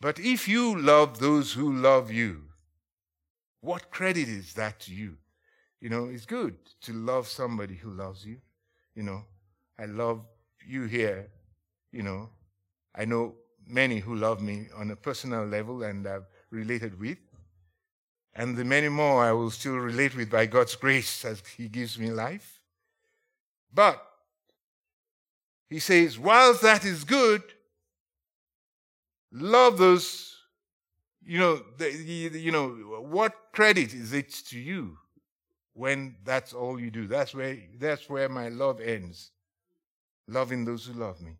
[0.00, 2.44] But if you love those who love you,
[3.60, 5.18] what credit is that to you?
[5.82, 8.38] You know, it's good to love somebody who loves you.
[8.94, 9.24] You know,
[9.78, 10.24] I love
[10.66, 11.28] you here.
[11.92, 12.30] You know,
[12.94, 13.34] I know
[13.66, 17.18] many who love me on a personal level and I've related with.
[18.34, 21.98] And the many more I will still relate with by God's grace as He gives
[21.98, 22.58] me life.
[23.72, 24.02] But
[25.70, 27.42] he says, whilst that is good,
[29.30, 30.36] love those,
[31.24, 32.70] you know, the, you know,
[33.08, 34.98] what credit is it to you
[35.72, 37.06] when that's all you do?
[37.06, 39.30] That's where, that's where my love ends.
[40.26, 41.36] Loving those who love me.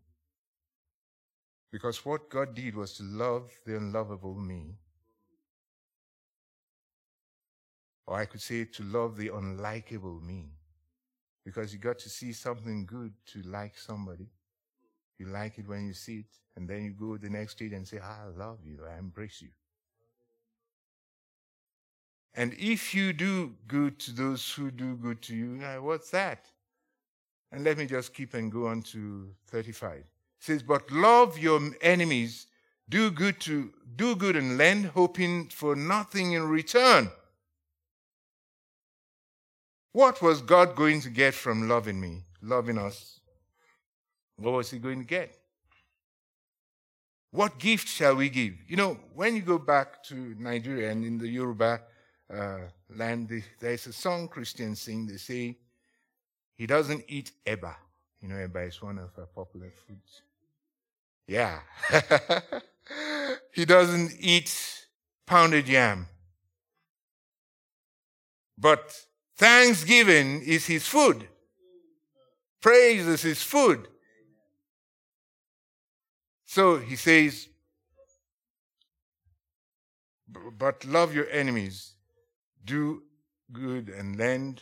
[1.72, 4.76] Because what God did was to love the unlovable me.
[8.06, 10.50] Or I could say to love the unlikable me
[11.44, 14.28] because you got to see something good to like somebody.
[15.18, 16.26] You like it when you see it,
[16.56, 19.48] and then you go the next stage and say, I love you, I embrace you.
[22.34, 26.46] And if you do good to those who do good to you, what's that?
[27.52, 29.98] And let me just keep and go on to 35.
[29.98, 30.06] It
[30.38, 32.46] says, But love your enemies,
[32.88, 37.10] do good to do good and lend, hoping for nothing in return.
[39.92, 43.20] What was God going to get from loving me, loving us?
[44.36, 45.36] What was He going to get?
[47.32, 48.54] What gift shall we give?
[48.66, 51.80] You know, when you go back to Nigeria and in the Yoruba
[52.32, 52.58] uh,
[52.96, 55.06] land, there's a song Christians sing.
[55.06, 55.56] They say,
[56.56, 57.74] He doesn't eat eba.
[58.20, 60.22] You know, eba is one of our popular foods.
[61.26, 61.60] Yeah.
[63.52, 64.86] he doesn't eat
[65.26, 66.08] pounded yam.
[68.58, 69.06] But
[69.40, 71.26] Thanksgiving is his food.
[72.60, 73.88] Praise is his food.
[76.44, 77.48] So he says,
[80.58, 81.94] but love your enemies,
[82.66, 83.02] do
[83.50, 84.60] good and lend,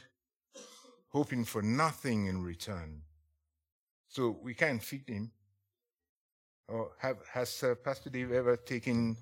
[1.09, 3.03] hoping for nothing in return.
[4.07, 5.33] So we can't feed him.
[6.69, 9.17] Or have, has uh, Pastor Dave ever taken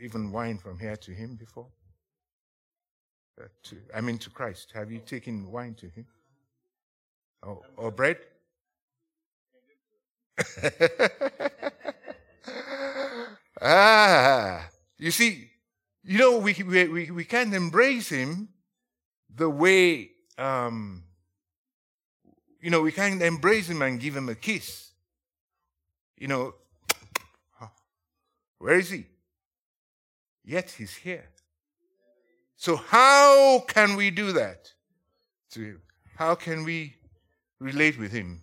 [0.00, 1.68] even wine from here to him before?
[3.64, 4.72] To, I mean, to Christ.
[4.74, 6.06] Have you taken wine to him?
[7.42, 8.18] Or, or bread?
[13.60, 14.68] ah,
[14.98, 15.50] you see,
[16.04, 18.48] you know, we, we, we can't embrace him
[19.34, 21.04] the way, um,
[22.60, 24.90] you know, we can't embrace him and give him a kiss.
[26.16, 26.54] You know,
[28.58, 29.06] where is he?
[30.44, 31.31] Yet he's here.
[32.62, 34.72] So, how can we do that
[35.50, 35.82] to him?
[36.14, 36.94] How can we
[37.58, 38.40] relate with him?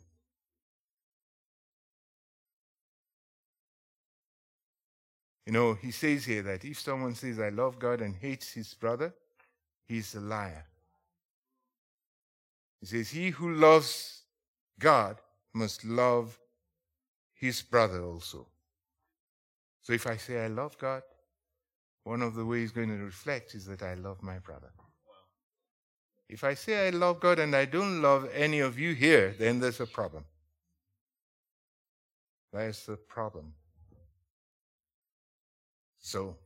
[5.45, 8.73] You know, he says here that if someone says, I love God and hates his
[8.73, 9.13] brother,
[9.87, 10.65] he's a liar.
[12.81, 14.23] He says, He who loves
[14.79, 15.15] God
[15.53, 16.37] must love
[17.35, 18.47] his brother also.
[19.81, 21.03] So if I say I love God,
[22.03, 24.71] one of the ways going to reflect is that I love my brother.
[26.27, 29.59] If I say I love God and I don't love any of you here, then
[29.59, 30.25] there's a problem.
[32.53, 33.53] There's a problem.
[35.99, 36.37] So,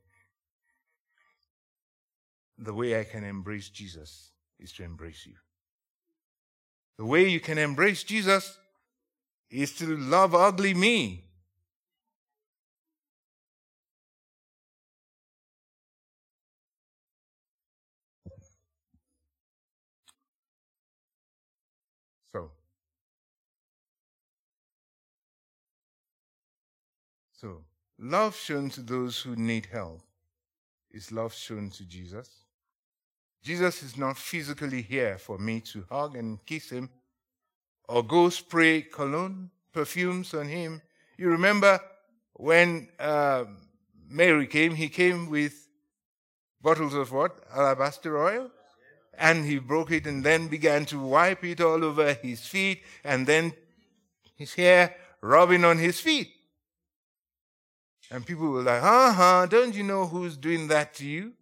[2.57, 5.35] the way I can embrace Jesus is to embrace you.
[6.97, 8.57] The way you can embrace Jesus
[9.49, 11.25] is to love ugly me.
[28.05, 30.01] Love shown to those who need help
[30.91, 32.29] is love shown to Jesus.
[33.41, 36.89] Jesus is not physically here for me to hug and kiss him
[37.87, 40.81] or go spray cologne, perfumes on him.
[41.17, 41.79] You remember
[42.33, 43.45] when uh,
[44.09, 45.69] Mary came, he came with
[46.61, 47.39] bottles of what?
[47.55, 48.51] Alabaster oil?
[49.17, 53.25] And he broke it and then began to wipe it all over his feet and
[53.25, 53.53] then
[54.35, 56.27] his hair rubbing on his feet.
[58.11, 61.33] And people were like, uh huh, don't you know who's doing that to you?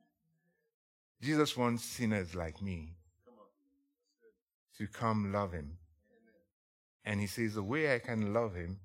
[1.22, 2.94] Jesus wants sinners like me
[4.78, 5.78] to come love him.
[7.06, 8.80] And he says, the way I can love him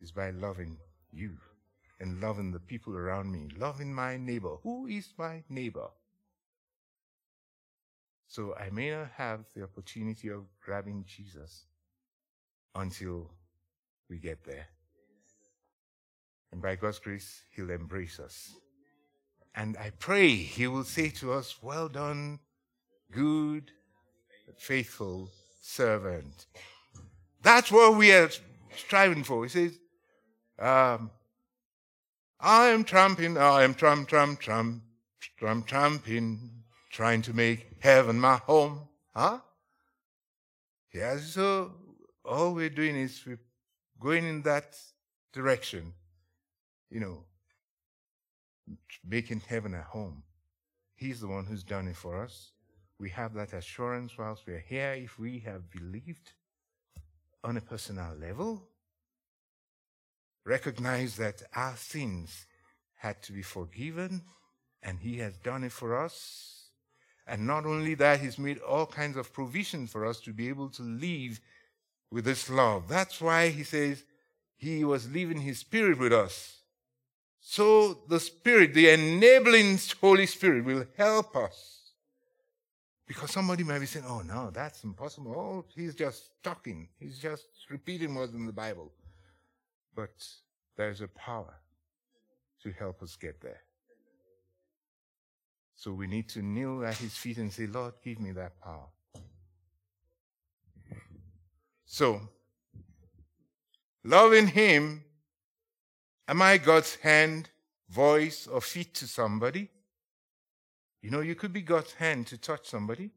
[0.00, 0.78] is by loving
[1.12, 1.36] you
[2.00, 4.56] and loving the people around me, loving my neighbor.
[4.62, 5.88] Who is my neighbor?
[8.26, 11.64] So I may not have the opportunity of grabbing Jesus
[12.74, 13.30] until
[14.10, 14.66] we get there.
[16.52, 18.54] And by God's grace, He'll embrace us.
[19.54, 22.38] And I pray He will say to us, Well done,
[23.10, 23.70] good,
[24.56, 25.30] faithful
[25.60, 26.46] servant.
[27.42, 28.30] That's what we are
[28.76, 29.44] striving for.
[29.44, 29.78] He says,
[30.58, 31.10] um,
[32.40, 34.82] I am tramping, I am tramp, tramp, tramp,
[35.38, 36.50] tramp, tramping,
[36.90, 38.88] trying to make heaven my home.
[39.14, 39.38] Huh?
[40.92, 41.72] Yeah, so
[42.24, 43.40] all we're doing is we're
[44.00, 44.76] going in that
[45.32, 45.92] direction
[46.90, 47.24] you know,
[49.06, 50.22] making heaven a home.
[50.94, 52.52] He's the one who's done it for us.
[52.98, 56.32] We have that assurance whilst we're here if we have believed
[57.44, 58.68] on a personal level.
[60.44, 62.46] Recognize that our sins
[62.96, 64.22] had to be forgiven
[64.82, 66.70] and He has done it for us.
[67.26, 70.70] And not only that, He's made all kinds of provisions for us to be able
[70.70, 71.38] to live
[72.10, 72.88] with this love.
[72.88, 74.02] That's why He says
[74.56, 76.57] He was leaving His Spirit with us
[77.40, 81.92] so the Spirit, the enabling Holy Spirit, will help us.
[83.06, 85.32] Because somebody might be saying, oh no, that's impossible.
[85.32, 86.88] Oh, he's just talking.
[86.98, 88.92] He's just repeating words in the Bible.
[89.96, 90.10] But
[90.76, 91.54] there's a power
[92.62, 93.62] to help us get there.
[95.74, 98.88] So we need to kneel at his feet and say, Lord, give me that power.
[101.86, 102.20] So,
[104.04, 105.04] loving him
[106.28, 107.48] Am I God's hand,
[107.88, 109.70] voice, or feet to somebody?
[111.00, 113.10] You know, you could be God's hand to touch somebody.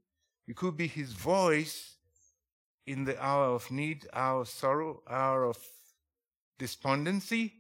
[0.48, 1.98] You could be his voice
[2.88, 5.58] in the hour of need, hour of sorrow, hour of
[6.58, 7.54] despondency,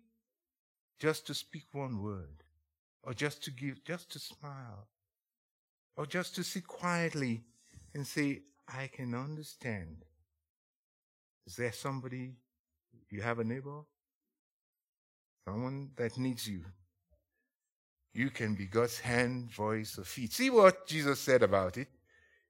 [1.00, 2.44] just to speak one word,
[3.04, 4.88] or just to give, just to smile,
[5.98, 7.44] or just to sit quietly
[7.94, 10.06] and say, I can understand.
[11.46, 12.36] Is there somebody,
[13.10, 13.82] you have a neighbor?
[15.46, 16.62] Someone that needs you.
[18.14, 20.34] You can be God's hand, voice, or feet.
[20.34, 21.88] See what Jesus said about it.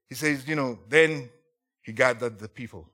[0.08, 1.30] He says, you know, then
[1.82, 2.88] he gathered the people.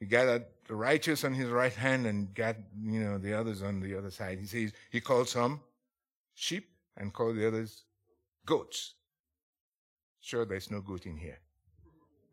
[0.00, 3.80] He gathered the righteous on his right hand and got, you know, the others on
[3.80, 4.38] the other side.
[4.38, 5.60] He says, he called some
[6.34, 7.84] sheep and called the others
[8.44, 8.94] goats.
[10.20, 11.38] Sure, there's no goat in here.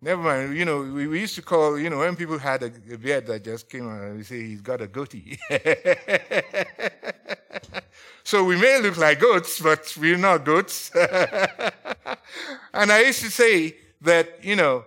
[0.04, 0.58] Never mind.
[0.58, 3.26] You know, we, we used to call, you know, when people had a, a beard
[3.28, 5.39] that just came out, we say he's got a goatee.
[8.24, 10.91] so we may look like goats, but we're not goats.
[12.74, 14.84] and I used to say that, you know,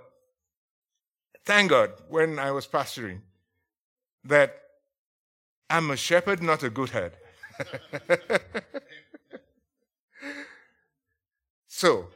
[1.46, 3.20] thank God when I was pastoring
[4.24, 4.54] that
[5.70, 7.16] I'm a shepherd, not a goat herd.
[11.68, 12.08] so,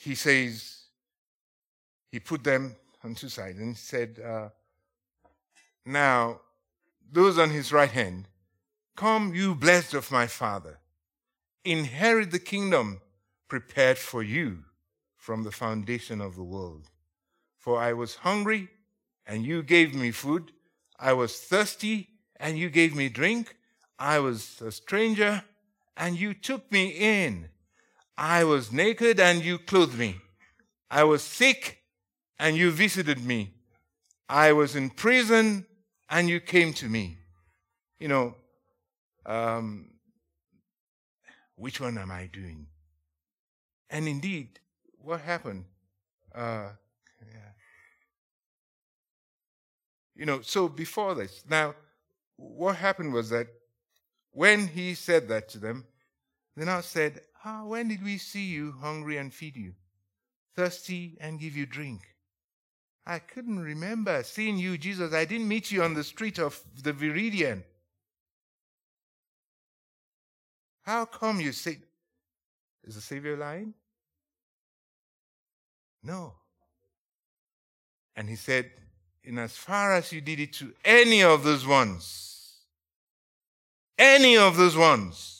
[0.00, 0.84] he says,
[2.10, 2.74] he put them
[3.04, 4.48] on two sides and said, uh,
[5.84, 6.40] Now,
[7.12, 8.26] those on his right hand,
[8.96, 10.78] come, you blessed of my Father,
[11.66, 13.02] inherit the kingdom
[13.46, 14.64] prepared for you
[15.18, 16.88] from the foundation of the world.
[17.58, 18.68] For I was hungry,
[19.26, 20.52] and you gave me food.
[20.98, 23.54] I was thirsty, and you gave me drink.
[23.98, 25.44] I was a stranger,
[25.94, 27.50] and you took me in.
[28.16, 30.20] I was naked and you clothed me.
[30.90, 31.78] I was sick
[32.38, 33.54] and you visited me.
[34.28, 35.66] I was in prison
[36.08, 37.18] and you came to me.
[37.98, 38.34] You know,
[39.26, 39.90] um,
[41.56, 42.66] which one am I doing?
[43.90, 44.60] And indeed,
[45.02, 45.64] what happened?
[46.34, 46.70] Uh,
[47.20, 47.52] yeah.
[50.14, 51.74] You know, so before this, now,
[52.36, 53.48] what happened was that
[54.32, 55.84] when he said that to them,
[56.56, 59.74] they now said, Ah, when did we see you hungry and feed you,
[60.54, 62.02] thirsty and give you drink?
[63.06, 65.14] I couldn't remember seeing you, Jesus.
[65.14, 67.64] I didn't meet you on the street of the Viridian.
[70.82, 71.78] How come you say,
[72.84, 73.74] is the Savior lying?
[76.02, 76.34] No.
[78.16, 78.70] And he said,
[79.24, 82.58] in as far as you did it to any of those ones,
[83.98, 85.39] any of those ones,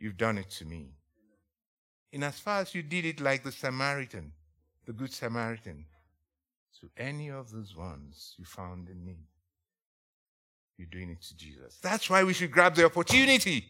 [0.00, 0.94] You've done it to me.
[2.10, 4.32] In as far as you did it like the Samaritan,
[4.86, 5.84] the Good Samaritan,
[6.80, 9.26] to any of those ones you found in need,
[10.78, 11.78] you're doing it to Jesus.
[11.82, 13.66] That's why we should grab the opportunity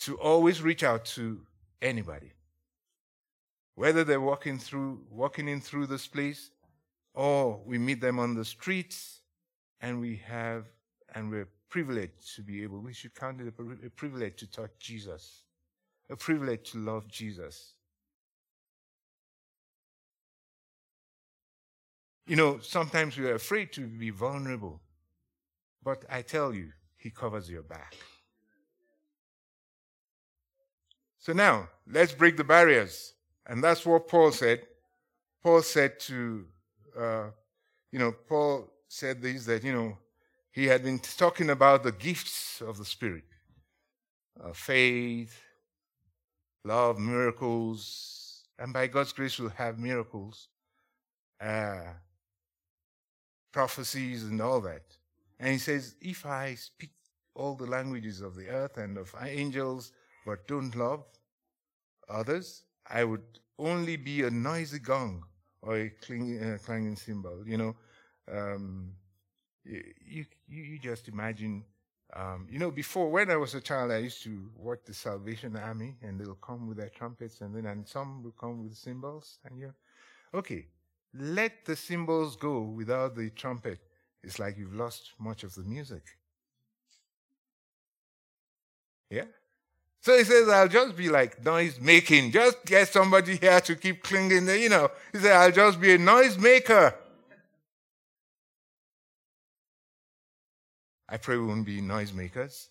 [0.00, 1.40] to always reach out to
[1.80, 2.32] anybody.
[3.76, 6.50] Whether they're walking through, walking in through this place,
[7.14, 9.20] or we meet them on the streets
[9.80, 10.64] and we have,
[11.14, 15.44] and we're privilege to be able, we should count it a privilege to touch Jesus,
[16.10, 17.74] a privilege to love Jesus.
[22.26, 24.80] You know, sometimes we are afraid to be vulnerable,
[25.82, 27.94] but I tell you, He covers your back.
[31.18, 33.14] So now, let's break the barriers.
[33.46, 34.62] And that's what Paul said.
[35.42, 36.44] Paul said to,
[36.98, 37.24] uh,
[37.92, 39.98] you know, Paul said this that, you know,
[40.56, 43.24] he had been talking about the gifts of the Spirit
[44.42, 45.38] uh, faith,
[46.64, 50.48] love, miracles, and by God's grace, we'll have miracles,
[51.42, 51.92] uh,
[53.52, 54.82] prophecies, and all that.
[55.38, 56.92] And he says, If I speak
[57.34, 59.92] all the languages of the earth and of angels,
[60.24, 61.04] but don't love
[62.08, 65.24] others, I would only be a noisy gong
[65.60, 67.42] or a clanging, uh, clanging cymbal.
[67.46, 67.76] You know,
[68.32, 68.92] um,
[69.64, 71.64] you, you just imagine,
[72.14, 75.56] um, you know, before when I was a child, I used to watch the Salvation
[75.56, 79.38] Army, and they'll come with their trumpets, and then and some will come with cymbals,
[79.44, 79.72] and you,
[80.32, 80.66] okay,
[81.14, 83.80] let the cymbals go without the trumpet.
[84.22, 86.02] It's like you've lost much of the music.
[89.10, 89.24] Yeah.
[90.00, 92.30] So he says, I'll just be like noise making.
[92.32, 94.46] Just get somebody here to keep clinging.
[94.46, 96.94] There, you know, he said, I'll just be a noise maker.
[101.08, 102.68] I pray we won't be noisemakers,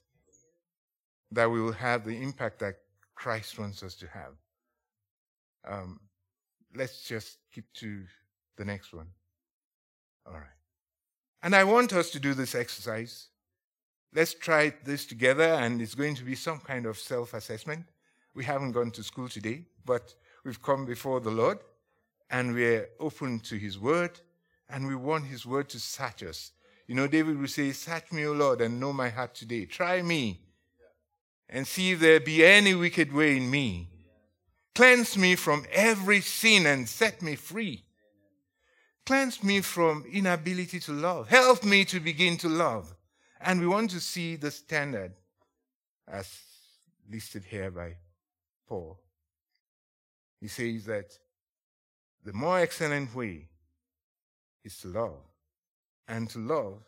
[1.31, 2.75] that we will have the impact that
[3.15, 4.33] Christ wants us to have.
[5.67, 5.99] Um,
[6.75, 8.03] let's just keep to
[8.57, 9.07] the next one.
[10.27, 10.59] All right.
[11.41, 13.27] And I want us to do this exercise.
[14.13, 17.86] Let's try this together, and it's going to be some kind of self assessment.
[18.33, 20.13] We haven't gone to school today, but
[20.43, 21.59] we've come before the Lord,
[22.29, 24.19] and we're open to His Word,
[24.69, 26.51] and we want His Word to search us
[26.88, 29.65] you know, David would say, Search me, O Lord, and know my heart today.
[29.65, 30.41] Try me
[31.49, 33.89] and see if there be any wicked way in me.
[34.73, 37.83] Cleanse me from every sin and set me free.
[39.05, 41.29] Cleanse me from inability to love.
[41.29, 42.93] Help me to begin to love.
[43.39, 45.13] And we want to see the standard
[46.07, 46.27] as
[47.09, 47.95] listed here by
[48.67, 48.99] Paul.
[50.41, 51.17] He says that
[52.23, 53.47] the more excellent way
[54.63, 55.21] is to love.
[56.08, 56.84] And to love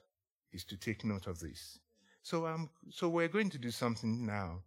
[0.54, 1.80] is to take note of this.
[2.22, 4.62] So, um, so we're going to do something now.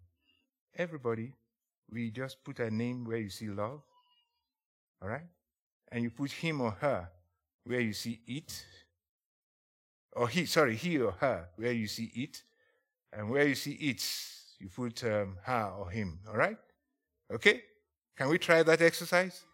[0.76, 1.32] Everybody,
[1.90, 3.82] we just put a name where you see love.
[5.02, 5.26] All right?
[5.92, 7.08] And you put him or her
[7.64, 8.64] where you see it.
[10.12, 12.42] Or he, sorry, he or her where you see it.
[13.12, 14.04] And where you see it,
[14.58, 16.20] you put um, her or him.
[16.28, 16.56] All right?
[17.32, 17.62] Okay?
[18.16, 19.44] Can we try that exercise?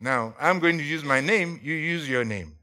[0.00, 2.56] Now, I'm going to use my name, you use your name.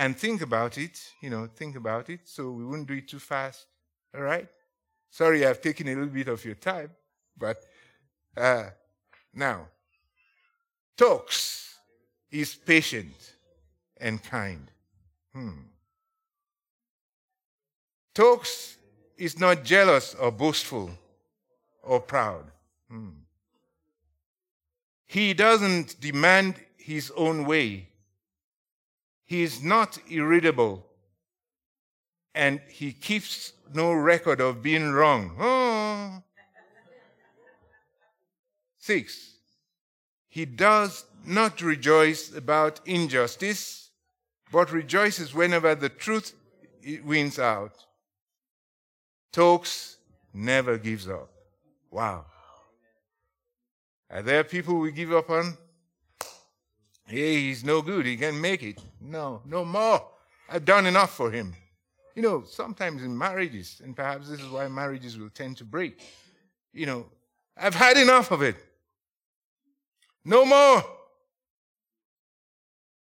[0.00, 3.18] And think about it, you know, think about it so we won't do it too
[3.18, 3.66] fast.
[4.14, 4.48] All right?
[5.10, 6.90] Sorry, I've taken a little bit of your time,
[7.36, 7.58] but
[8.34, 8.70] uh,
[9.34, 9.66] now,
[10.96, 11.76] Tokes
[12.30, 13.34] is patient
[13.98, 14.70] and kind.
[15.34, 15.68] Hmm.
[18.14, 18.78] Tokes
[19.18, 20.92] is not jealous or boastful
[21.82, 22.50] or proud.
[22.90, 23.10] Hmm.
[25.04, 27.89] He doesn't demand his own way.
[29.30, 30.84] He is not irritable.
[32.34, 35.36] And he keeps no record of being wrong.
[35.38, 36.20] Oh.
[38.76, 39.34] Six,
[40.28, 43.90] he does not rejoice about injustice,
[44.50, 46.34] but rejoices whenever the truth
[47.04, 47.86] wins out.
[49.30, 49.98] Tokes
[50.34, 51.30] never gives up.
[51.88, 52.24] Wow.
[54.10, 55.56] Are there people we give up on?
[57.10, 58.06] Hey, he's no good.
[58.06, 58.78] He can't make it.
[59.00, 60.06] No, no more.
[60.48, 61.56] I've done enough for him.
[62.14, 66.00] You know, sometimes in marriages, and perhaps this is why marriages will tend to break,
[66.72, 67.06] you know,
[67.56, 68.54] I've had enough of it.
[70.24, 70.84] No more.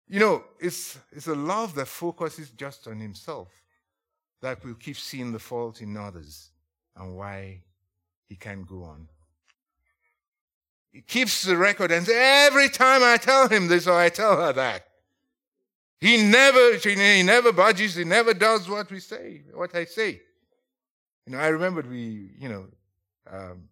[0.10, 3.48] You know, it's, it's a love that focuses just on himself
[4.42, 6.50] that will keep seeing the fault in others
[6.98, 7.62] and why
[8.28, 9.08] he can't go on.
[10.94, 14.54] He keeps the record and every time I tell him this or I tell her
[14.54, 14.86] that,
[16.00, 20.22] he never, he never budges, he never does what we say, what I say.
[21.26, 22.66] You know, I remember we, you know,
[23.32, 23.64] um,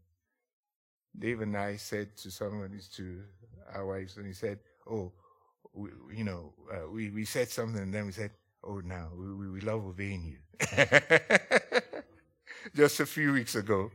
[1.18, 3.22] Dave and I said to someone, to
[3.74, 4.60] our wives, and he said,
[4.90, 5.12] oh,
[5.74, 8.32] we, you know, uh, we, we said something and then we said,
[8.64, 10.38] oh, now we, we love obeying you.
[12.76, 13.92] Just a few weeks ago.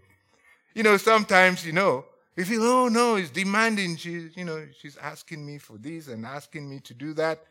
[0.74, 2.04] You know, sometimes, you know,
[2.36, 3.96] you feel, oh no, he's demanding.
[3.96, 7.42] She's, you know, she's asking me for this and asking me to do that.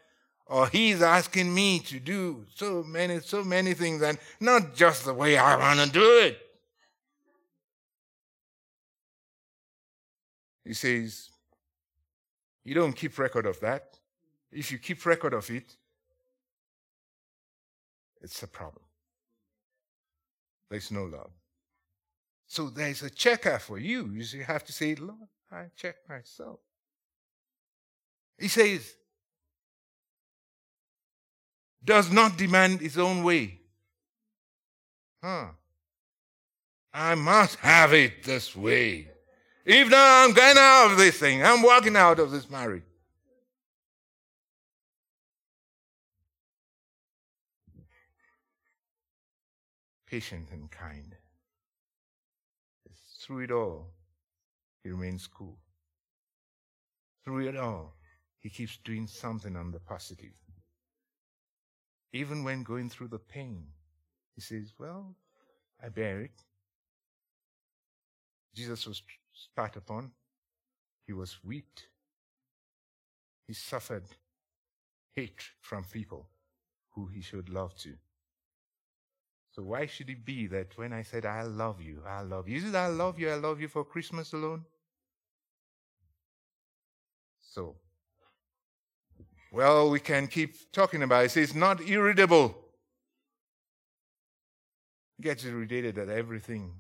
[0.48, 5.14] Or he's asking me to do so many, so many things and not just the
[5.14, 6.38] way I want to do it.
[10.64, 11.30] He says,
[12.64, 13.98] you don't keep record of that.
[14.52, 15.76] If you keep record of it,
[18.22, 18.84] it's a problem.
[20.70, 21.32] There's no love.
[22.56, 24.10] So there's a checker for you.
[24.14, 26.62] You have to say, Lord, I check myself.
[28.40, 28.96] He says,
[31.84, 33.60] does not demand his own way.
[35.22, 35.48] Huh.
[36.94, 39.10] I must have it this way.
[39.66, 41.44] If not, I'm going out of this thing.
[41.44, 42.84] I'm walking out of this marriage.
[50.08, 51.15] Patient and kind
[53.26, 53.92] through it all,
[54.84, 55.58] he remains cool.
[57.24, 57.96] Through it all,
[58.40, 60.36] he keeps doing something on the positive.
[62.14, 63.66] Even when going through the pain,
[64.36, 65.16] he says, Well,
[65.84, 66.44] I bear it.
[68.54, 69.02] Jesus was
[69.34, 70.12] spat upon,
[71.06, 71.88] he was whipped,
[73.48, 74.06] he suffered
[75.16, 76.30] hate from people
[76.92, 77.96] who he showed love to.
[79.56, 82.58] So why should it be that when I said, I love you, I love you,
[82.58, 84.66] is it I love you, I love you for Christmas alone?
[87.42, 87.78] So,
[89.54, 91.38] well, we can keep talking about it.
[91.38, 92.54] It's not irritable.
[95.22, 96.74] Gets irritated at everything.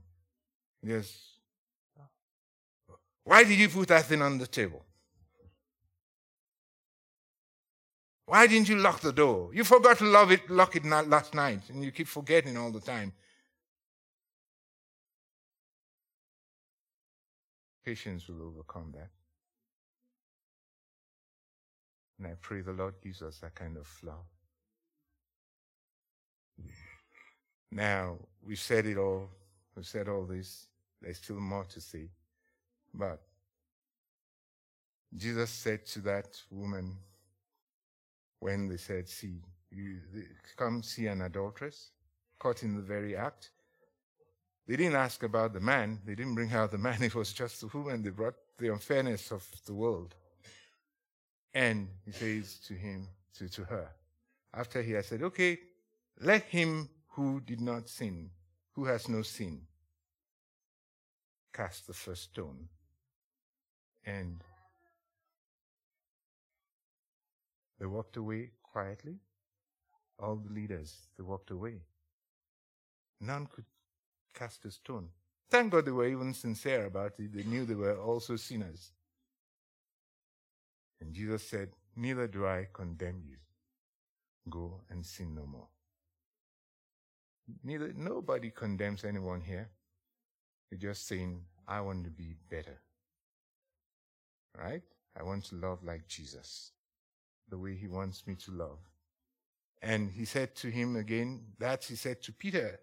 [0.83, 1.37] Yes.
[3.23, 4.83] Why did you put that thing on the table?
[8.25, 9.51] Why didn't you lock the door?
[9.53, 12.79] You forgot to love it, lock it last night, and you keep forgetting all the
[12.79, 13.13] time.
[17.85, 19.09] Patience will overcome that.
[22.17, 24.25] And I pray the Lord gives us that kind of love.
[27.71, 29.29] Now, we've said it all.
[29.75, 30.67] We've said all this.
[31.01, 32.09] There's still more to say.
[32.93, 33.21] But
[35.13, 36.97] Jesus said to that woman,
[38.45, 39.41] when they said, See,
[39.71, 39.97] you
[40.55, 41.89] come see an adulteress
[42.37, 43.49] caught in the very act.
[44.67, 45.99] They didn't ask about the man.
[46.05, 47.01] They didn't bring out the man.
[47.09, 48.03] It was just the woman.
[48.03, 50.13] They brought the unfairness of the world.
[51.55, 53.87] And he says to him, to, to her,
[54.53, 55.57] after he has said, Okay,
[56.21, 58.29] let him who did not sin,
[58.73, 59.61] who has no sin,
[61.51, 62.69] cast the first stone.
[64.05, 64.43] And
[67.79, 69.17] they walked away quietly.
[70.19, 71.81] All the leaders, they walked away.
[73.19, 73.65] None could
[74.33, 75.09] cast a stone.
[75.49, 77.33] Thank God they were even sincere about it.
[77.33, 78.91] They knew they were also sinners.
[81.01, 83.37] And Jesus said, Neither do I condemn you.
[84.49, 85.67] Go and sin no more.
[87.63, 89.69] Neither nobody condemns anyone here.
[90.69, 92.81] They're just saying, I want to be better.
[94.57, 94.83] Right?
[95.17, 96.71] I want to love like Jesus,
[97.49, 98.79] the way he wants me to love.
[99.81, 102.79] And he said to him again, that he said to Peter,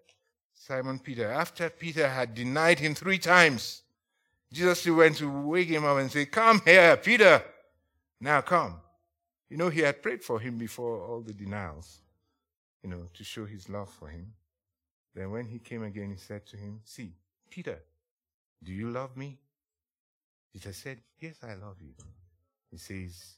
[0.53, 3.81] Simon Peter, after Peter had denied him three times,
[4.51, 7.43] Jesus went to wake him up and say, Come here, Peter.
[8.21, 8.79] Now come.
[9.49, 12.01] You know, he had prayed for him before all the denials,
[12.83, 14.31] you know, to show his love for him.
[15.13, 17.13] Then when he came again, he said to him, See,
[17.49, 17.79] Peter,
[18.63, 19.37] do you love me?
[20.53, 21.93] Peter said, Yes, I love you.
[22.71, 23.35] He says,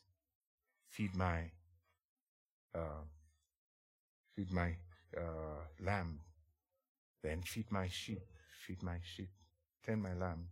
[0.95, 1.51] Feed my,
[2.73, 3.03] uh,
[4.35, 4.75] feed my
[5.17, 6.19] uh, lamb
[7.25, 8.21] then feed my sheep,
[8.67, 9.29] feed my sheep,
[9.83, 10.47] tend my lamb,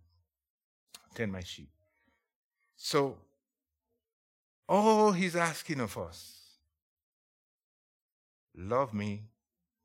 [1.14, 1.70] tend my sheep.
[2.76, 3.18] So,
[4.68, 6.40] all he's asking of us
[8.58, 9.26] love me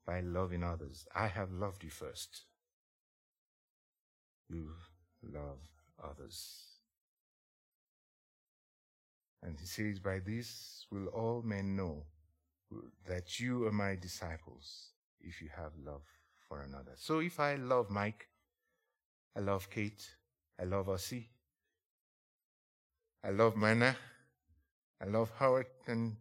[0.03, 1.07] by loving others.
[1.13, 2.41] I have loved you first.
[4.49, 4.71] You
[5.21, 5.59] love
[6.03, 6.68] others.
[9.43, 12.03] And he says, By this will all men know
[13.07, 14.89] that you are my disciples
[15.21, 16.03] if you have love
[16.47, 16.91] for another.
[16.95, 18.27] So if I love Mike,
[19.35, 20.07] I love Kate,
[20.59, 21.27] I love Ossie,
[23.23, 23.95] I love Mana,
[25.01, 26.15] I love Howard and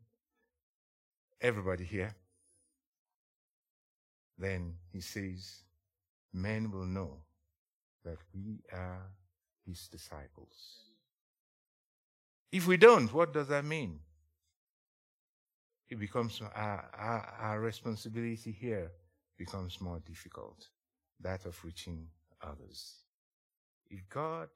[1.41, 2.15] everybody here,
[4.39, 5.63] then he says,
[6.33, 7.19] men will know
[8.05, 9.11] that we are
[9.67, 10.88] his disciples.
[12.51, 14.01] If we don't, what does that mean?
[15.91, 18.91] It becomes our, our, our responsibility here
[19.39, 20.69] becomes more difficult,
[21.21, 22.07] that of reaching
[22.43, 22.97] others.
[23.91, 24.49] If God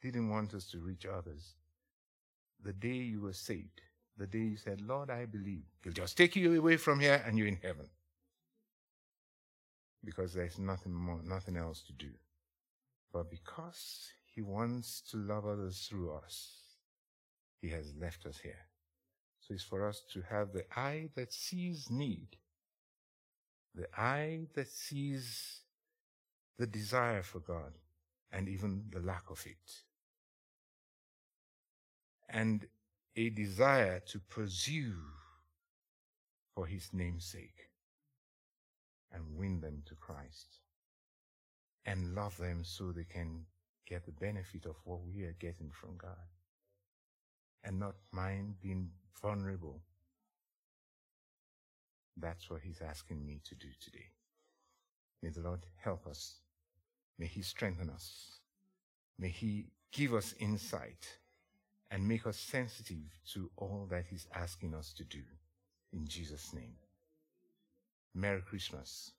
[0.00, 1.54] didn't want us to reach others,
[2.64, 3.80] the day you were saved,
[4.16, 7.38] the day you said, Lord, I believe, He'll just take you away from here and
[7.38, 7.88] you're in heaven.
[10.04, 12.10] Because there's nothing more, nothing else to do.
[13.12, 16.67] But because He wants to love others through us,
[17.60, 18.66] He has left us here.
[19.40, 22.36] So it's for us to have the eye that sees need
[23.78, 25.60] the eye that sees
[26.58, 27.72] the desire for God
[28.32, 29.82] and even the lack of it.
[32.28, 32.66] And
[33.16, 34.96] a desire to pursue
[36.54, 37.70] for his name's sake
[39.12, 40.58] and win them to Christ
[41.86, 43.46] and love them so they can
[43.86, 46.37] get the benefit of what we are getting from God
[47.68, 48.90] and not mind being
[49.22, 49.82] vulnerable
[52.20, 54.06] that's what he's asking me to do today.
[55.22, 56.36] May the Lord help us.
[57.18, 58.40] May he strengthen us.
[59.18, 61.18] May he give us insight
[61.90, 65.22] and make us sensitive to all that he's asking us to do.
[65.92, 66.74] In Jesus' name.
[68.14, 69.12] Merry Christmas.